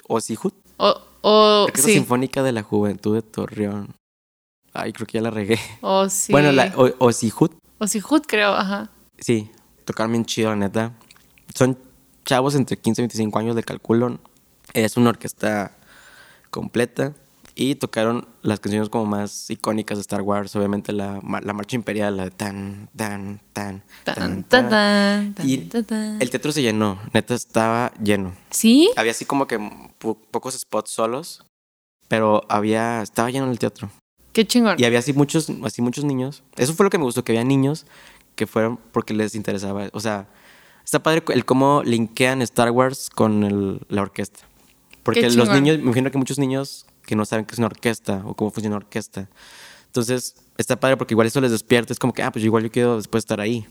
[0.09, 0.55] Osihut.
[0.79, 1.95] O, o Orquesta sí.
[1.95, 3.95] Sinfónica de la Juventud de Torreón.
[4.73, 5.59] Ay, creo que ya la regué.
[5.83, 6.33] O sí.
[6.33, 8.91] Bueno, la o- Osihut, O sí, Hood, creo, ajá.
[9.19, 9.51] sí.
[9.85, 10.93] Tocaron bien chido, la neta.
[11.55, 11.79] Son
[12.25, 14.19] chavos entre 15 y 25 años, de calculo.
[14.75, 15.77] Es una orquesta
[16.51, 17.15] completa.
[17.61, 20.55] Y tocaron las canciones como más icónicas de Star Wars.
[20.55, 25.69] Obviamente la, la marcha imperial, la de tan, tan, tan, Tan, tan, tan, Y
[26.21, 27.01] el teatro se llenó.
[27.13, 28.33] Neta, estaba lleno.
[28.51, 28.91] ¿Sí?
[28.95, 29.59] Había así como que
[29.99, 31.45] po- pocos spots solos.
[32.07, 33.03] Pero había...
[33.03, 33.91] Estaba lleno el teatro.
[34.33, 34.77] Qué chingón.
[34.79, 36.45] Y había así muchos, así muchos niños.
[36.57, 37.87] Eso fue lo que me gustó, que había niños
[38.37, 39.89] que fueron porque les interesaba.
[39.95, 40.29] O sea,
[40.85, 44.41] está padre el cómo linkean Star Wars con el- la orquesta.
[45.03, 45.55] Porque Qué los chingón.
[45.65, 48.51] niños, me imagino que muchos niños que no saben qué es una orquesta o cómo
[48.51, 49.31] funciona una orquesta.
[49.87, 51.91] Entonces, está padre porque igual eso les despierta.
[51.91, 53.67] Es como que, ah, pues igual yo quiero después estar ahí.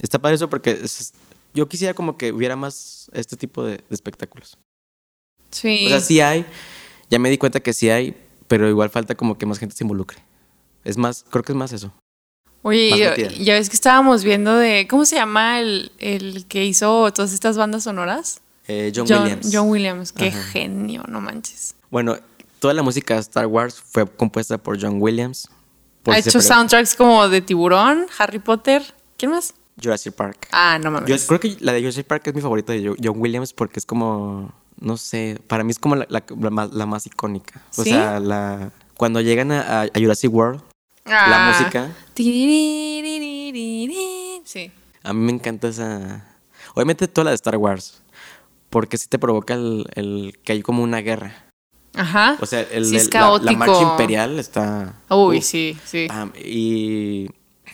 [0.00, 1.12] Está padre eso porque es-
[1.54, 4.58] yo quisiera como que hubiera más este tipo de, de espectáculos.
[5.52, 5.86] Sí.
[5.86, 6.44] O sea, sí hay.
[7.08, 8.16] Ya me di cuenta que sí hay,
[8.48, 10.18] pero igual falta como que más gente se involucre.
[10.82, 11.92] Es más, creo que es más eso.
[12.62, 12.98] Oye, más
[13.38, 14.88] ya, ves que estábamos viendo de.
[14.90, 18.40] ¿Cómo se llama el, el que hizo todas estas bandas sonoras?
[18.66, 19.50] Eh, John, Williams.
[19.52, 20.12] John Williams.
[20.12, 20.42] Qué Ajá.
[20.44, 21.74] genio, no manches.
[21.90, 22.16] Bueno,
[22.62, 25.48] toda la música de Star Wars fue compuesta por John Williams.
[26.04, 28.82] Por ha si hecho soundtracks como de Tiburón, Harry Potter.
[29.16, 29.54] ¿Quién más?
[29.82, 30.46] Jurassic Park.
[30.52, 31.08] Ah, no mames.
[31.08, 33.80] Yo creo que la de Jurassic Park es mi favorita de Jo- John Williams porque
[33.80, 37.60] es como, no sé, para mí es como la, la- la más, la más icónica.
[37.76, 37.90] O ¿Sí?
[37.90, 40.62] sea, la, cuando llegan a, a Jurassic World,
[41.04, 41.26] Ah.
[41.30, 44.42] la música, Tiriririririri.
[44.44, 44.70] Sí.
[45.02, 46.28] a mí me encanta esa...
[46.74, 48.02] Obviamente toda la de Star Wars,
[48.70, 51.46] porque sí te provoca el, el que hay como una guerra.
[51.94, 52.36] Ajá.
[52.40, 54.94] O sea, el, Sí, es el- la, marcha imperial está...
[55.10, 56.06] Uy, sí, sí.
[56.10, 57.28] Ah, y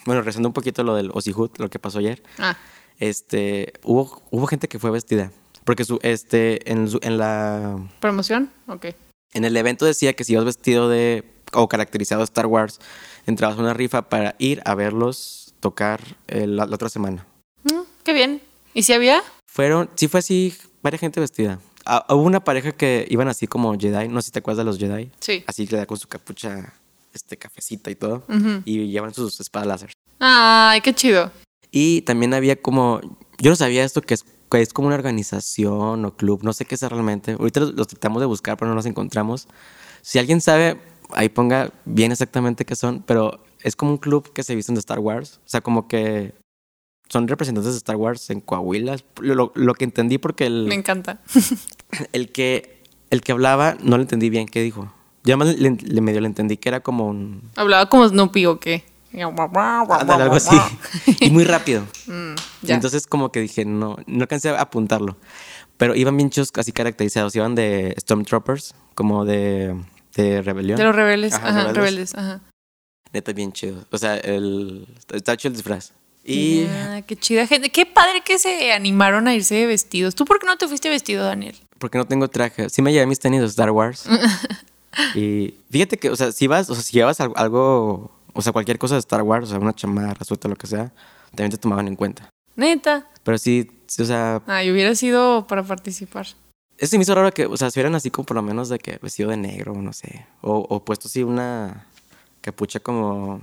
[0.06, 2.22] bueno, rezando un poquito lo del Osihut, lo que pasó ayer.
[2.38, 2.56] Ah,
[2.98, 5.30] Este, hubo, hubo gente que fue vestida.
[5.64, 8.50] Porque su, este, en, su- en la, ¿promoción?
[8.66, 8.86] Ok.
[9.34, 12.80] en el evento decía que si ibas vestido de, o caracterizado de Star Wars,
[13.26, 17.26] entrabas a una rifa para ir a verlos tocar la, la otra semana.
[17.64, 18.40] Mm, qué bien.
[18.74, 19.22] ¿Y si había?
[19.46, 21.58] Fueron, sí fue así, varias gente vestida.
[21.90, 24.64] Ah, hubo una pareja que iban así como Jedi, no sé si te acuerdas de
[24.64, 25.10] los Jedi.
[25.20, 25.42] Sí.
[25.46, 26.74] Así que le da con su capucha,
[27.14, 28.24] este, cafecita y todo.
[28.28, 28.60] Ujú.
[28.66, 29.92] Y llevan sus espadas láser.
[30.18, 31.30] Ay, qué chido.
[31.70, 33.00] Y también había como,
[33.38, 36.64] yo no sabía esto que es, que es como una organización o club, no sé
[36.66, 37.32] qué es realmente.
[37.32, 39.48] Ahorita los, los tratamos de buscar, pero no los encontramos.
[40.02, 40.78] Si alguien sabe,
[41.12, 44.80] ahí ponga bien exactamente qué son, pero es como un club que se visten de
[44.80, 45.40] Star Wars.
[45.44, 46.34] O sea, como que
[47.08, 48.96] son representantes de Star Wars en Coahuila.
[49.20, 51.20] Lo, lo- que entendí porque Me el, encanta.
[52.12, 54.92] el, que, el que hablaba no le entendí bien qué dijo.
[55.24, 57.42] Yo además le, le medio le entendí que era como un...
[57.56, 58.84] Hablaba como Snoopy o qué.
[59.12, 60.56] Ándale, algo así.
[61.20, 61.82] y muy rápido.
[62.06, 62.74] Mm, ya.
[62.74, 65.16] Entonces como que dije, no, no alcancé a apuntarlo.
[65.76, 67.34] Pero iban bien chicos así caracterizados.
[67.34, 69.76] Iban de Stormtroopers, como de,
[70.14, 70.76] de rebelión.
[70.76, 71.34] de los rebeldes.
[71.34, 71.76] Ajá, Ajá, rebeldes.
[71.76, 72.14] rebeldes.
[72.14, 72.40] Ajá.
[73.12, 73.84] Neta, bien chido.
[73.90, 75.92] O sea, el, está chido el disfraz.
[76.24, 77.70] Y Ya, qué chida gente.
[77.70, 80.14] Qué padre que se animaron a irse vestidos.
[80.14, 81.56] ¿Tú por qué no te fuiste vestido, Daniel?
[81.78, 82.68] Porque no tengo traje.
[82.70, 84.04] Sí me llevé mis tenis de Star Wars.
[85.14, 88.52] y fíjate que, o sea, si vas, o sea, si llevas al- algo, o sea,
[88.52, 90.92] cualquier cosa de Star Wars, o sea, una chamarra, suelta, lo que sea,
[91.30, 92.28] también te tomaban en cuenta.
[92.56, 93.06] Neta.
[93.22, 96.26] Pero sí, sí, o sea, Ay, hubiera sido para participar.
[96.76, 98.78] Eso me hizo raro que, o sea, si eran así como por lo menos de
[98.78, 100.26] que vestido de negro, no sé.
[100.40, 101.86] O, o puesto así una
[102.40, 103.40] capucha como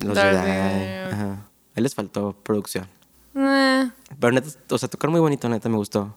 [0.00, 0.46] los Darth Jedi.
[0.48, 1.14] Vader.
[1.14, 1.48] Ajá.
[1.74, 2.86] Ahí les faltó producción.
[3.34, 6.16] Eh, Pero neta, o sea, tocar muy bonito, neta, me gustó.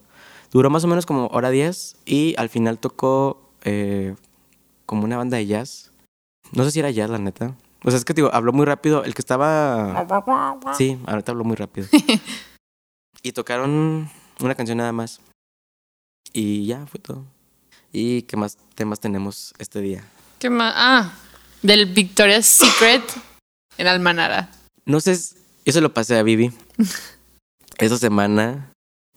[0.51, 4.15] Duró más o menos como hora 10 y al final tocó eh,
[4.85, 5.91] como una banda de jazz.
[6.53, 7.55] No sé si era jazz, la neta.
[7.83, 9.03] O sea, es que digo, habló muy rápido.
[9.03, 10.05] El que estaba...
[10.77, 11.88] Sí, ahorita habló muy rápido.
[13.23, 14.09] y tocaron
[14.39, 15.21] una canción nada más.
[16.33, 17.25] Y ya, fue todo.
[17.91, 20.03] ¿Y qué más temas tenemos este día?
[20.39, 20.73] ¿Qué más?
[20.75, 21.13] Ah,
[21.62, 23.03] del Victoria's Secret
[23.77, 24.51] en Almanara.
[24.85, 26.51] No sé, se lo pasé a Vivi.
[27.77, 28.71] Esa semana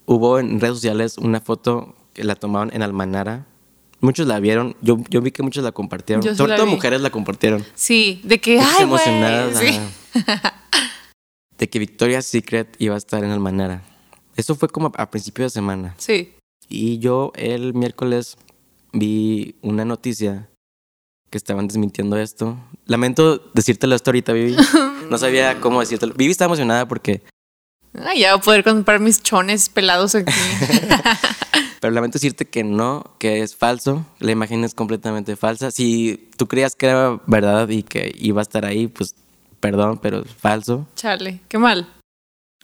[0.06, 3.46] hubo en redes sociales una foto que la tomaron en Almanara.
[4.00, 4.74] Muchos la vieron.
[4.82, 6.22] Yo, yo vi que muchos la compartieron.
[6.24, 6.72] Yo sí Sobre la todo vi.
[6.72, 7.64] mujeres la compartieron.
[7.74, 9.58] Sí, de que, Muchas ay, emocionadas.
[9.58, 9.78] Sí.
[11.58, 13.82] De que Victoria's Secret iba a estar en Almanara.
[14.34, 15.94] Eso fue como a principio de semana.
[15.98, 16.32] sí.
[16.68, 18.38] Y yo el miércoles
[18.94, 20.48] vi una noticia
[21.28, 22.56] que estaban desmintiendo esto.
[22.86, 24.56] Lamento decírtelo esto ahorita, Vivi.
[25.10, 26.14] No sabía cómo decírtelo.
[26.14, 27.22] Vivi estaba emocionada porque
[27.94, 30.32] Ay, ya voy a poder comprar mis chones pelados aquí.
[31.80, 34.06] Pero lamento decirte que no, que es falso.
[34.20, 35.70] La imagen es completamente falsa.
[35.70, 39.14] Si tú creías que era verdad y que iba a estar ahí, pues
[39.60, 40.86] perdón, pero es falso.
[40.94, 41.88] Chale, qué mal.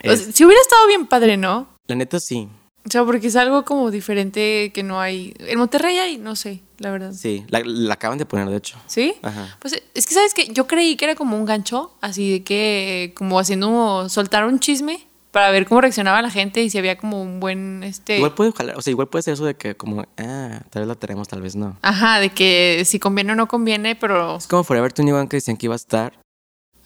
[0.04, 1.68] O Es- sea, si hubiera estado bien padre, ¿no?
[1.88, 2.48] la neta sí.
[2.86, 5.34] O sea, porque es algo como diferente que no hay.
[5.40, 7.12] En Monterrey hay, no sé, la verdad.
[7.12, 8.78] Sí, la, la acaban de poner, de hecho.
[8.86, 9.14] ¿Sí?
[9.22, 9.56] Ajá.
[9.60, 13.12] Pues es que, ¿sabes que Yo creí que era como un gancho, así de que,
[13.16, 15.06] como haciendo, soltar un chisme
[15.38, 18.16] para ver cómo reaccionaba la gente y si había como un buen, este...
[18.16, 20.88] Igual puede jalar, o sea, igual puede ser eso de que como, ah, tal vez
[20.88, 21.76] la tenemos, tal vez no.
[21.80, 24.38] Ajá, de que si conviene o no conviene, pero...
[24.38, 26.12] Es como Forever 21 que decían que iba a estar.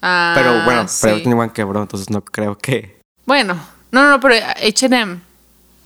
[0.03, 0.99] Ah, pero bueno, sí.
[0.99, 2.99] Forever 21 quebró, entonces no creo que...
[3.25, 3.55] Bueno,
[3.91, 5.19] no, no, no, pero H&M,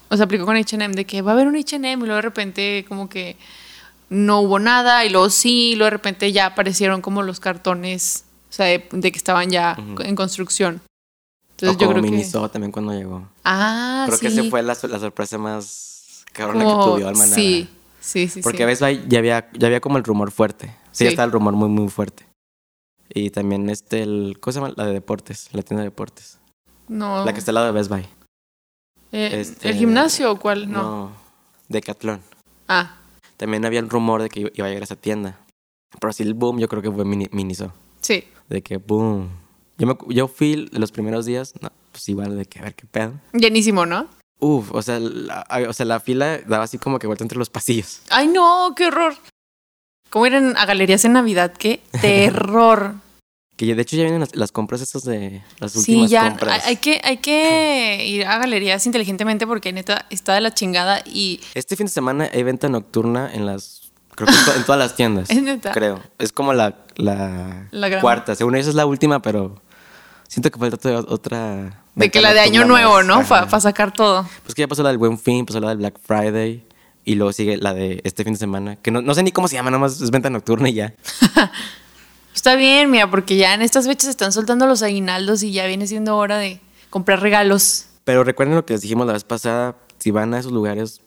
[0.09, 2.21] o sea, aplicó con H&M de que va a haber un H&M y luego de
[2.21, 3.37] repente como que
[4.09, 8.25] no hubo nada y luego sí, y luego de repente ya aparecieron como los cartones,
[8.49, 10.81] o sea, de, de que estaban ya en construcción.
[11.59, 12.03] Entonces o yo como creo
[12.43, 12.49] que...
[12.49, 13.27] También cuando llegó.
[13.43, 14.39] Ah, creo que sí.
[14.39, 17.35] esa fue la, la sorpresa más cabrona Como- que tuvo Almanara.
[17.35, 17.67] Sí,
[17.99, 18.41] sí, sí.
[18.41, 18.63] Porque sí.
[18.63, 20.75] a veces ya había, ya había como el rumor fuerte.
[20.91, 22.25] Sí, ya estaba el rumor muy, muy fuerte.
[23.09, 24.73] Y también este, el, ¿cómo se llama?
[24.77, 26.37] La de deportes, la tienda de deportes.
[26.87, 27.25] No.
[27.25, 28.05] La que está al lado de Best Buy.
[29.11, 30.71] Eh, este- ¿El gimnasio o cuál?
[30.71, 30.81] No.
[30.81, 31.11] No,
[31.69, 32.21] Decathlon.
[32.67, 32.97] Ah,
[33.37, 35.39] También había el rumor de que iba a llegar a esa tienda.
[35.99, 37.73] Pero así el boom yo creo que fue mini, Miniso.
[38.01, 38.23] sí.
[38.49, 39.29] De que boom.
[39.77, 42.85] Yo, me, yo fui los primeros días, no, pues igual de que a ver qué
[42.87, 43.13] pedo.
[43.33, 44.07] Llenísimo, ¿no?
[44.39, 47.49] Uf, o sea, la, o sea, la fila daba así como que vuelta entre los
[47.49, 48.01] pasillos.
[48.09, 49.15] Ay, no, qué horror.
[50.09, 51.53] ¿Cómo ir en- a galerías en Navidad?
[51.57, 52.95] ¡Qué terror!
[53.55, 56.29] Que ya- de hecho ya vienen las, las compras esas de las sí, últimas ya.
[56.29, 56.63] compras.
[56.65, 61.01] Hay, hay que, hay que ir a galerías inteligentemente porque neta está de la chingada
[61.05, 61.39] y.
[61.55, 63.91] Este fin de semana hay venta nocturna en las.
[64.15, 65.29] Creo que en, to- en todas las tiendas.
[65.31, 65.71] ¿Es neta?
[65.71, 65.99] Creo.
[66.19, 67.67] Es como la, la,
[68.01, 68.35] cuarta.
[68.35, 69.59] Según eso es la última, pero
[70.27, 71.83] siento que falta otra.
[71.95, 73.03] De que la de año nuevo.
[73.03, 73.23] ¿no?
[73.27, 74.27] Para sacar todo.
[74.43, 76.63] Pues que ya pasó la del Buen Fin, pasó la del Black Friday.
[77.03, 78.75] Y luego sigue la de este fin de semana.
[78.75, 80.93] Que no, no sé ni cómo se llama, nada más es venta nocturna y ya.
[82.35, 85.87] Está bien, mira, porque ya en estas fechas están soltando los aguinaldos y ya viene
[85.87, 86.59] siendo hora de
[86.89, 87.85] comprar regalos.
[88.03, 89.75] Pero recuerden lo que les dijimos la vez pasada.
[89.97, 91.01] Si van a esos lugares,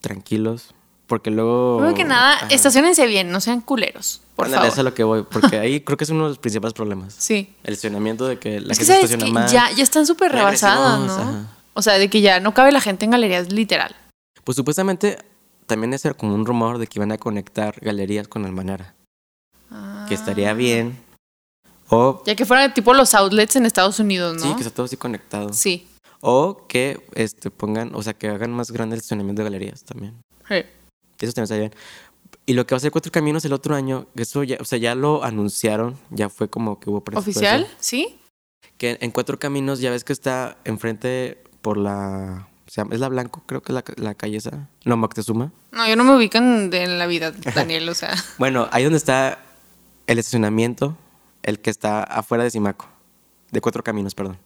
[0.00, 0.74] tranquilos.
[1.06, 1.78] Porque luego.
[1.78, 2.46] Primero que nada, Ajá.
[2.50, 4.90] estacionense bien, no sean culeros, por Ándale, eso es a favor.
[4.90, 5.22] lo que voy.
[5.22, 7.14] Porque ahí creo que es uno de los principales problemas.
[7.18, 7.54] Sí.
[7.62, 10.32] El estacionamiento de que la es gente se sabes estaciona que ya, ya están súper
[10.32, 11.12] rebasadas, ¿no?
[11.12, 11.46] ajá.
[11.74, 13.94] O sea, de que ya no cabe la gente en galerías, literal.
[14.44, 15.18] Pues supuestamente
[15.66, 18.94] también es como un rumor de que iban a conectar galerías con Almanara.
[20.08, 20.98] Que estaría bien.
[21.88, 24.42] O, Ya que fueran tipo los outlets en Estados Unidos, ¿no?
[24.42, 25.52] sí, que está todo así conectado.
[25.52, 25.86] Sí.
[26.20, 30.20] O que este, pongan, o sea, que hagan más grande el estacionamiento de galerías también.
[30.48, 30.64] Sí.
[31.20, 31.74] Eso también estaría bien.
[32.50, 34.64] Y lo que va a ser Cuatro Caminos el otro año, que eso ya, o
[34.64, 37.00] sea, ya lo anunciaron, ya fue como que hubo.
[37.14, 37.68] ¿Oficial?
[37.78, 38.18] ¿Sí?
[38.76, 42.48] Que en Cuatro Caminos ya ves que está enfrente por la...
[42.66, 44.68] O sea, es la Blanco, creo que es la, la calle esa.
[44.84, 45.52] No, Moctezuma.
[45.70, 48.16] No, yo no me ubican de- en la vida, Daniel, o sea.
[48.38, 49.38] Bueno, ahí donde está
[50.08, 50.96] el estacionamiento,
[51.44, 52.88] el que está afuera de Simaco.
[53.52, 54.38] De Cuatro Caminos, perdón.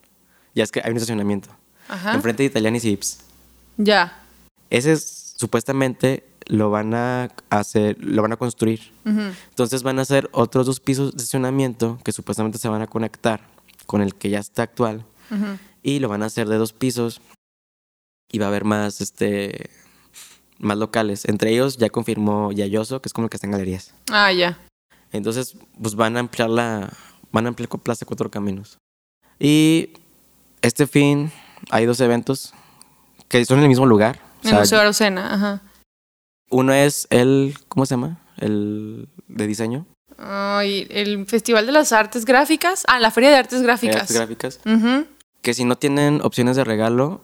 [0.54, 1.48] Ya es que hay un estacionamiento.
[1.88, 2.12] Ajá.
[2.12, 3.20] Enfrente de Italianis y Ips.
[3.78, 4.20] Ya.
[4.68, 8.92] Ese es, supuestamente lo van a hacer, lo van a construir.
[9.04, 13.40] Entonces van a hacer otros dos pisos de estacionamiento que supuestamente se van a conectar
[13.86, 15.04] con el que ya está actual.
[15.82, 17.20] Y lo van a hacer de dos pisos.
[18.30, 19.70] Y va a haber más, este,
[20.58, 21.24] más locales.
[21.26, 23.94] Entre ellos ya confirmó Yayoso, que es como el que está en galerías.
[24.10, 24.58] Ah, ya.
[25.12, 26.92] Entonces, pues van a ampliar la,
[27.30, 28.78] van a ampliar Plaza Cuatro Caminos.
[29.38, 29.90] Y
[30.62, 31.30] este fin
[31.70, 32.52] hay dos eventos
[33.28, 34.18] que son en el mismo lugar.
[34.18, 35.62] O En sea, el Museo Arocena, ajá.
[36.54, 38.18] Uno es el, ¿cómo se llama?
[38.38, 39.86] El de diseño.
[40.16, 42.84] Ay, el Festival de las Artes Gráficas.
[42.86, 44.02] Ah, la Feria de Artes Gráficas.
[44.02, 44.60] Artes gráficas.
[44.64, 45.06] Ujú.
[45.42, 47.20] Que si no tienen opciones de regalo,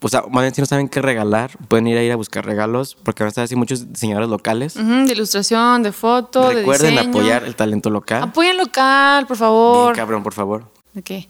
[0.00, 2.44] o sea, más bien si no saben qué regalar, pueden ir a ir a buscar
[2.46, 4.76] regalos, porque van a estar así muchos diseñadores locales.
[4.76, 7.10] Ujú, De ilustración, de foto, Recuerden de diseño.
[7.10, 8.22] apoyar el talento local.
[8.22, 9.94] Apoyen local, por Bien, favor.
[9.96, 10.72] cabrón, por favor.
[10.94, 11.28] ¿De qué?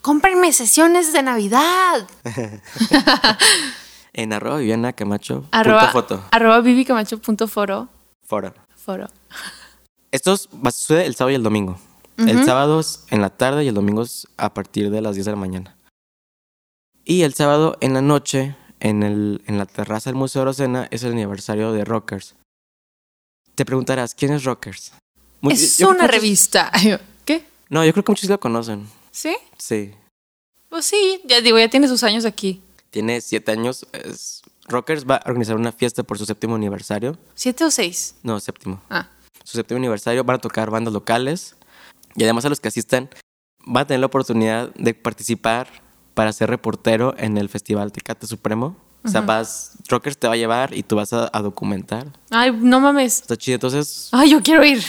[0.00, 2.06] Cómprenme sesiones de Navidad.
[4.14, 5.44] En arroba Viviana Camacho.
[5.50, 6.24] Arroba, punto foto.
[6.30, 7.88] arroba vivicamacho.foro.
[8.26, 8.54] Foro.
[8.76, 9.08] Foro.
[10.12, 11.78] Esto es- va a suceder el sábado y el domingo.
[12.16, 15.24] El sábado es en la tarde y el domingo es a partir de las 10
[15.26, 15.76] de la mañana.
[17.04, 21.02] Y el sábado en la noche, en, el, en la terraza del Museo Rosena, es
[21.02, 22.36] el aniversario de Rockers.
[23.56, 24.92] Te preguntarás, ¿quién es Rockers?
[25.40, 26.70] Mu- Es una muchos- revista.
[27.24, 27.44] ¿Qué?
[27.68, 28.88] No, yo creo que muchos lo conocen.
[29.10, 29.36] ¿Sí?
[29.58, 29.92] Sí.
[30.68, 32.62] Pues sí, ya digo, ya tiene sus años aquí.
[32.94, 33.86] Tiene siete años.
[33.92, 37.18] es- Rockers va a organizar una fiesta por su séptimo aniversario.
[37.34, 38.14] ¿Siete o seis?
[38.22, 38.80] No, séptimo.
[38.88, 39.08] Ah.
[39.42, 41.56] Su séptimo aniversario van a tocar bandas locales.
[42.14, 43.10] Y además a los que asistan
[43.66, 45.66] van a tener la oportunidad de participar
[46.14, 48.76] para ser reportero en el Festival Tecate Supremo.
[49.04, 52.06] O sea, vas, Rockers te va a llevar y tú vas a, a documentar.
[52.30, 53.22] Ay, no mames.
[53.22, 53.56] Está chido.
[53.56, 54.84] Entonces, Ay, yo quiero ir.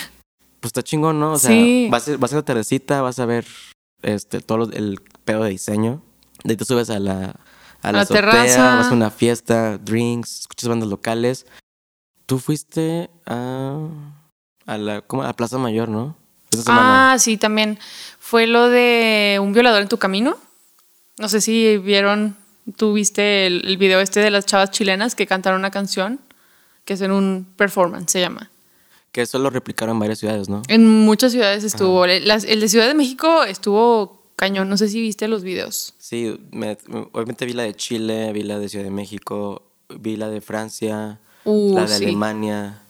[0.59, 1.31] pues está chingón, ¿no?
[1.33, 1.87] O sea, Sí.
[1.89, 3.47] vas, a, vas a la tardecita, vas a ver
[4.03, 6.03] este, todo lo- el pedo de diseño.
[6.43, 7.35] De ahí te subes a la,
[7.89, 8.75] a la, la azotea, terraza.
[8.77, 11.45] vas a una fiesta, drinks, escuchas bandas locales.
[12.25, 13.77] Tú fuiste a,
[14.65, 15.23] a la, ¿cómo?
[15.23, 16.15] a Plaza Mayor, ¿no?
[16.51, 17.13] Esta semana.
[17.13, 17.77] Ah, sí, también.
[18.19, 20.35] Fue lo de un violador en tu camino.
[21.17, 22.35] No sé si vieron,
[22.77, 26.19] tú viste el, el video este de las chavas chilenas que cantaron una canción,
[26.83, 28.49] que es en un performance, se llama.
[29.11, 30.61] Que eso lo replicaron en varias ciudades, ¿no?
[30.67, 32.05] En muchas ciudades estuvo.
[32.05, 34.69] Las- el de Ciudad de México estuvo cañón.
[34.69, 35.93] No sé si viste los videos.
[35.97, 40.15] Sí, me- me- obviamente vi la de Chile, vi la de Ciudad de México, vi
[40.17, 42.03] la de Francia, Uh, la de sí.
[42.05, 42.81] Alemania.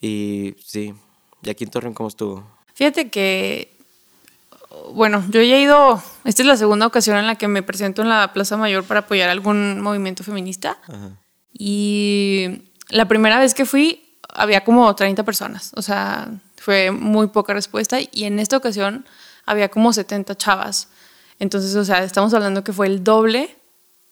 [0.00, 0.94] Y sí.
[1.42, 2.44] ¿Y aquí en Torreón cómo estuvo?
[2.74, 3.76] Fíjate que,
[4.92, 8.02] bueno, yo ya he ido, esta es la segunda ocasión en la que me presento
[8.02, 10.78] en la Plaza Mayor para apoyar algún movimiento feminista.
[10.88, 11.10] Ajá.
[11.52, 17.52] Y la primera vez que fui había como 30 personas, o sea, fue muy poca
[17.52, 19.04] respuesta y en esta ocasión
[19.46, 20.88] había como 70 chavas.
[21.38, 23.56] Entonces, o sea, estamos hablando que fue el doble,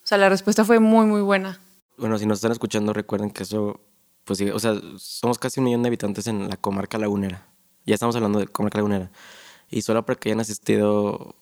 [0.02, 1.60] o sea, la respuesta fue muy, muy buena.
[1.96, 3.80] Bueno, si nos están escuchando, recuerden que eso,
[4.24, 7.46] pues sí, o sea, somos casi un millón de habitantes en la comarca lagunera.
[7.86, 9.10] Ya estamos hablando de comarca lagunera.
[9.70, 11.36] Y solo porque hayan asistido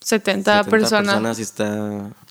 [0.00, 1.36] 70, 70 personas.
[1.36, 1.64] sí está...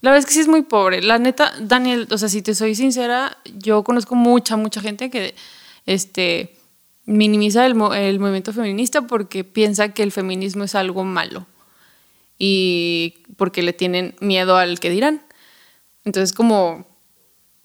[0.02, 1.02] La verdad es que sí es muy pobre.
[1.02, 5.36] La neta, Daniel, o sea, si te soy sincera, yo conozco mucha, mucha gente que
[5.86, 6.58] este,
[7.08, 11.48] minimiza el, el movimiento feminista porque piensa que el feminismo es algo malo
[12.38, 15.24] y porque le tienen miedo al que dirán.
[16.04, 16.86] Entonces, como,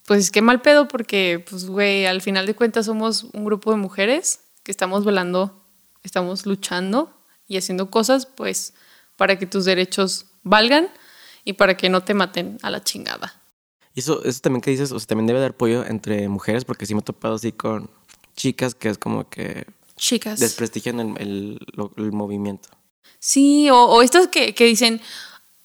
[0.06, 3.76] pues qué mal pedo porque, pues, güey, al final de cuentas somos un grupo de
[3.76, 5.62] mujeres que estamos velando,
[6.02, 7.12] estamos luchando
[7.46, 8.74] y haciendo cosas, pues,
[9.16, 10.88] para que tus derechos valgan
[11.44, 13.42] y para que no te maten a la chingada.
[13.94, 16.86] Y eso, eso también que dices, o sea, también debe dar apoyo entre mujeres, porque
[16.86, 17.90] sí me he topado así con
[18.36, 19.66] chicas que es como que
[19.96, 20.40] Chicas.
[20.40, 21.58] desprestigian el,
[21.96, 22.68] el- movimiento.
[23.18, 25.00] Sí, o, o estas que, que dicen,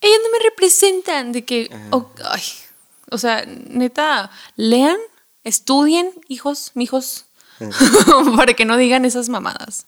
[0.02, 1.70] ellas no me representan, de que,
[2.24, 2.42] ay,
[3.10, 4.98] o sea, neta, lean,
[5.44, 7.26] estudien, hijos, mijos,
[8.38, 9.88] para que no digan esas mamadas.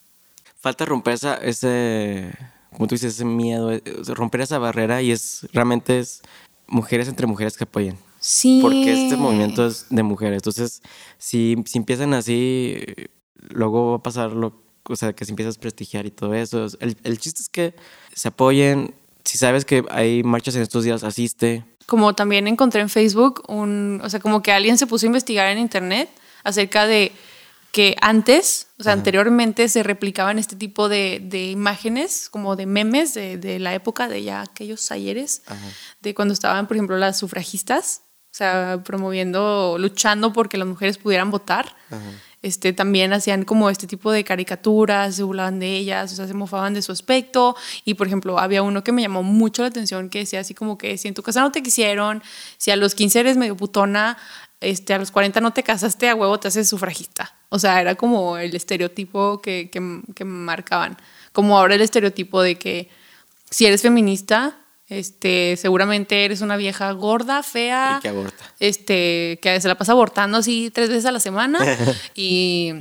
[0.59, 2.33] Falta romper esa, ese,
[2.71, 6.21] como tú dices, ese miedo, eh, romper esa barrera y es, realmente es
[6.67, 7.97] mujeres entre mujeres que apoyen.
[8.19, 8.59] Sí.
[8.61, 10.37] Porque este movimiento es de mujeres.
[10.37, 10.81] Entonces,
[11.17, 12.77] si, si empiezan así,
[13.49, 16.67] luego va a pasar lo, o sea, que se empieza a desprestigiar y todo eso.
[16.79, 17.75] El, el chiste es que
[18.13, 18.93] se apoyen.
[19.23, 21.65] Si sabes que hay marchas en estos días, asiste.
[21.85, 25.47] Como también encontré en Facebook un, o sea, como que alguien se puso a investigar
[25.47, 26.09] en internet
[26.43, 27.11] acerca de
[27.71, 33.13] que antes, o sea, anteriormente se replicaban este tipo de, de imágenes, como de memes
[33.13, 35.43] de, de la época de ya aquellos ayeres,
[36.01, 38.01] de cuando estaban, por ejemplo, las sufragistas,
[38.39, 41.75] sea, promoviendo, luchando porque las mujeres pudieran votar.
[42.41, 46.33] Este, también hacían como este tipo de caricaturas, se burlaban de ellas, o sea, se
[46.33, 47.55] mofaban de su aspecto.
[47.83, 50.77] Y, por ejemplo, había uno que me llamó mucho la atención que decía así como
[50.77, 52.23] que si en tu casa no te quisieron,
[52.57, 54.17] si a los 15 eres medio putona,
[54.61, 57.35] este, a los 40 no te casaste, a huevo te haces sufragista.
[57.49, 60.97] O sea, era como el estereotipo que, que, que marcaban.
[61.33, 62.89] Como ahora el estereotipo de que
[63.49, 64.57] si eres feminista,
[64.89, 68.53] este, seguramente eres una vieja gorda, fea, Y que aborta.
[68.59, 71.59] este, que se la pasa abortando así tres veces a la semana
[72.15, 72.73] y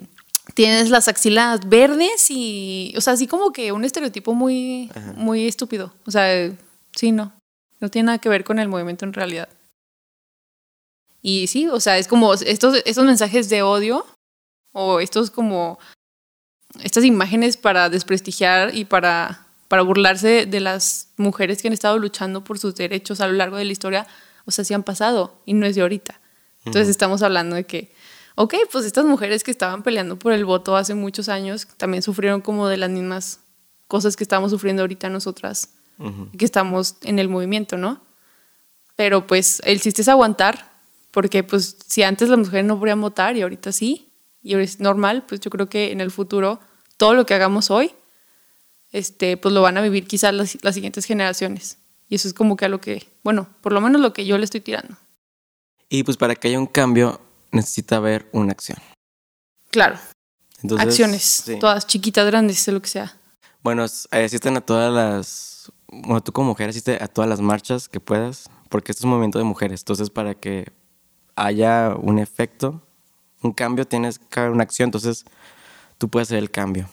[0.54, 5.92] tienes las axilas verdes y, o sea, así como que un estereotipo muy, muy estúpido.
[6.06, 6.50] O sea,
[6.96, 7.32] sí, no,
[7.80, 9.48] no tiene nada que ver con el movimiento en realidad.
[11.20, 14.06] Y sí, o sea, es como estos, estos mensajes de odio
[14.72, 15.78] o estos como
[16.82, 22.42] estas imágenes para desprestigiar y para, para burlarse de las mujeres que han estado luchando
[22.42, 24.06] por sus derechos a lo largo de la historia,
[24.46, 26.20] o sea, sí han pasado y no es de ahorita.
[26.64, 27.92] Entonces estamos hablando de que,
[28.34, 32.40] ok, pues estas mujeres que estaban peleando por el voto hace muchos años también sufrieron
[32.40, 33.40] como de las mismas
[33.86, 35.70] cosas que estamos sufriendo ahorita nosotras,
[36.36, 38.02] que estamos en el movimiento, ¿no?
[38.96, 40.72] Pero pues el chiste es aguantar,
[41.10, 44.80] porque pues si antes las mujeres no podían votar y ahorita sí, y ahora es
[44.80, 46.60] normal, pues yo creo que en el futuro
[46.96, 47.92] todo lo que hagamos hoy,
[48.92, 51.78] este, pues lo van a vivir quizás las, las siguientes generaciones.
[52.08, 54.38] Y eso es como que a lo que, bueno, por lo menos lo que yo
[54.38, 54.96] le estoy tirando.
[55.88, 57.20] Y pues para que haya un cambio,
[57.50, 58.78] necesita haber una acción.
[59.70, 59.98] Claro,
[60.62, 61.58] Entonces, acciones, sí.
[61.58, 63.18] todas chiquitas, grandes, lo que sea.
[63.62, 65.72] Bueno, asisten a todas las.
[65.88, 69.10] Bueno, tú como mujer asiste a todas las marchas que puedas, porque este es un
[69.10, 69.80] movimiento de mujeres.
[69.80, 70.72] Entonces, para que
[71.36, 72.82] haya un efecto,
[73.42, 74.88] un cambio, tienes que haber una acción.
[74.88, 75.24] Entonces,
[75.98, 76.88] tú puedes hacer el cambio.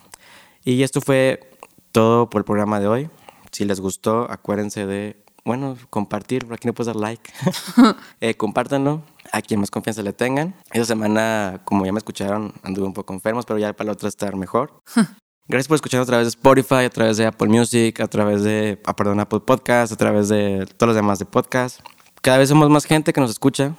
[0.64, 1.55] Y esto fue
[1.96, 3.10] todo por el programa de hoy.
[3.54, 5.16] Si les gustó, acuérdense de,
[5.46, 6.46] bueno, compartir.
[6.46, 7.32] Por aquí no puedes dar like.
[8.20, 9.02] eh, compártanlo.
[9.32, 10.56] a quien más confianza le tengan.
[10.74, 14.10] Esta semana, como ya me escucharon, anduve un poco enfermos, pero ya para la otra
[14.10, 14.82] estar mejor.
[15.48, 18.82] Gracias por escuchar a través de Spotify, a través de Apple Music, a través de,
[18.84, 21.80] ah, perdón, Apple Podcast, a través de todos los demás de podcast.
[22.22, 23.74] Cada vez somos más gente que nos escucha.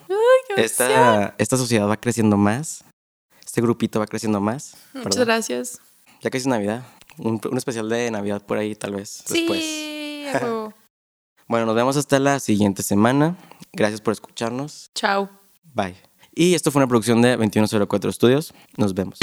[0.57, 2.83] Esta, esta sociedad va creciendo más.
[3.45, 4.75] Este grupito va creciendo más.
[4.95, 5.35] Muchas ¿verdad?
[5.35, 5.81] gracias.
[6.23, 6.83] Ya casi es Navidad.
[7.19, 9.25] Un, un especial de Navidad por ahí, tal vez.
[9.29, 9.61] Después.
[9.63, 10.73] Sí, huevo.
[11.49, 13.37] Bueno, nos vemos hasta la siguiente semana.
[13.73, 14.91] Gracias por escucharnos.
[14.97, 15.31] Chao.
[15.75, 15.95] Bye.
[16.35, 18.53] Y esto fue una producción de 2104 Studios.
[18.77, 19.21] Nos vemos.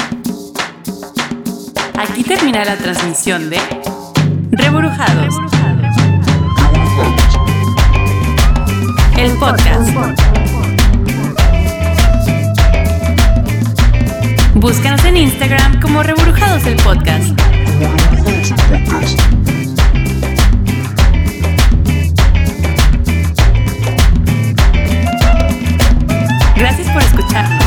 [1.98, 3.58] Aquí termina la transmisión de
[4.52, 5.36] Reburujados,
[9.18, 9.90] el podcast.
[14.56, 17.38] Búscanos en Instagram como Reburujados el podcast.
[26.56, 27.64] Gracias por escucharnos.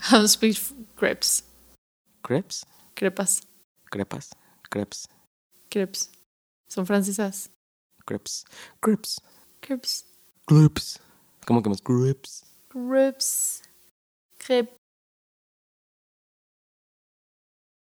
[0.10, 0.56] How to speak
[0.96, 1.42] crepes.
[2.22, 2.64] Crepes,
[2.94, 3.42] Crepas.
[3.90, 4.30] crepas,
[4.70, 5.08] crepes,
[5.70, 6.10] Crepes.
[6.68, 7.50] Son francesas.
[8.04, 8.44] crepes,
[8.80, 9.20] crepes,
[9.60, 10.04] Crepes.
[10.46, 11.00] crepes.
[11.46, 12.44] ¿Cómo que más crepes?
[12.68, 13.62] Crepes.
[14.38, 14.75] Crepes.